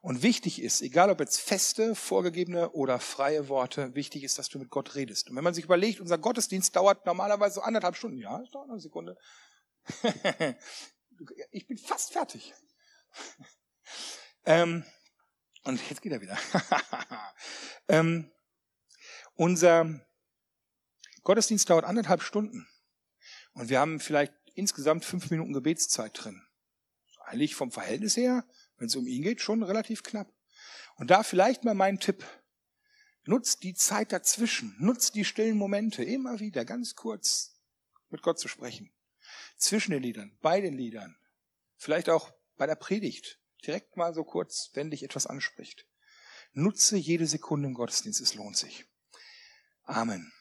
[0.06, 4.60] Und wichtig ist, egal ob jetzt feste, vorgegebene oder freie Worte, wichtig ist, dass du
[4.60, 5.32] mit Gott redest.
[5.32, 8.20] Und wenn man sich überlegt, unser Gottesdienst dauert normalerweise so anderthalb Stunden.
[8.20, 9.18] Ja, das dauert eine Sekunde.
[11.50, 12.54] ich bin fast fertig.
[14.46, 14.86] ähm,
[15.64, 16.38] und jetzt geht er wieder.
[17.88, 18.32] ähm,
[19.34, 20.06] unser
[21.24, 22.68] Gottesdienst dauert anderthalb Stunden.
[23.54, 26.46] Und wir haben vielleicht insgesamt fünf Minuten Gebetszeit drin.
[27.22, 28.46] Eigentlich vom Verhältnis her,
[28.78, 30.32] wenn es um ihn geht, schon relativ knapp.
[30.96, 32.26] Und da vielleicht mal mein Tipp.
[33.26, 34.76] Nutzt die Zeit dazwischen.
[34.80, 36.04] Nutzt die stillen Momente.
[36.04, 37.60] Immer wieder ganz kurz
[38.10, 38.92] mit Gott zu sprechen.
[39.58, 41.18] Zwischen den Liedern, bei den Liedern.
[41.76, 43.40] Vielleicht auch bei der Predigt.
[43.66, 45.88] Direkt mal so kurz, wenn dich etwas anspricht.
[46.54, 48.22] Nutze jede Sekunde im Gottesdienst.
[48.22, 48.86] Es lohnt sich.
[49.84, 50.32] Amen.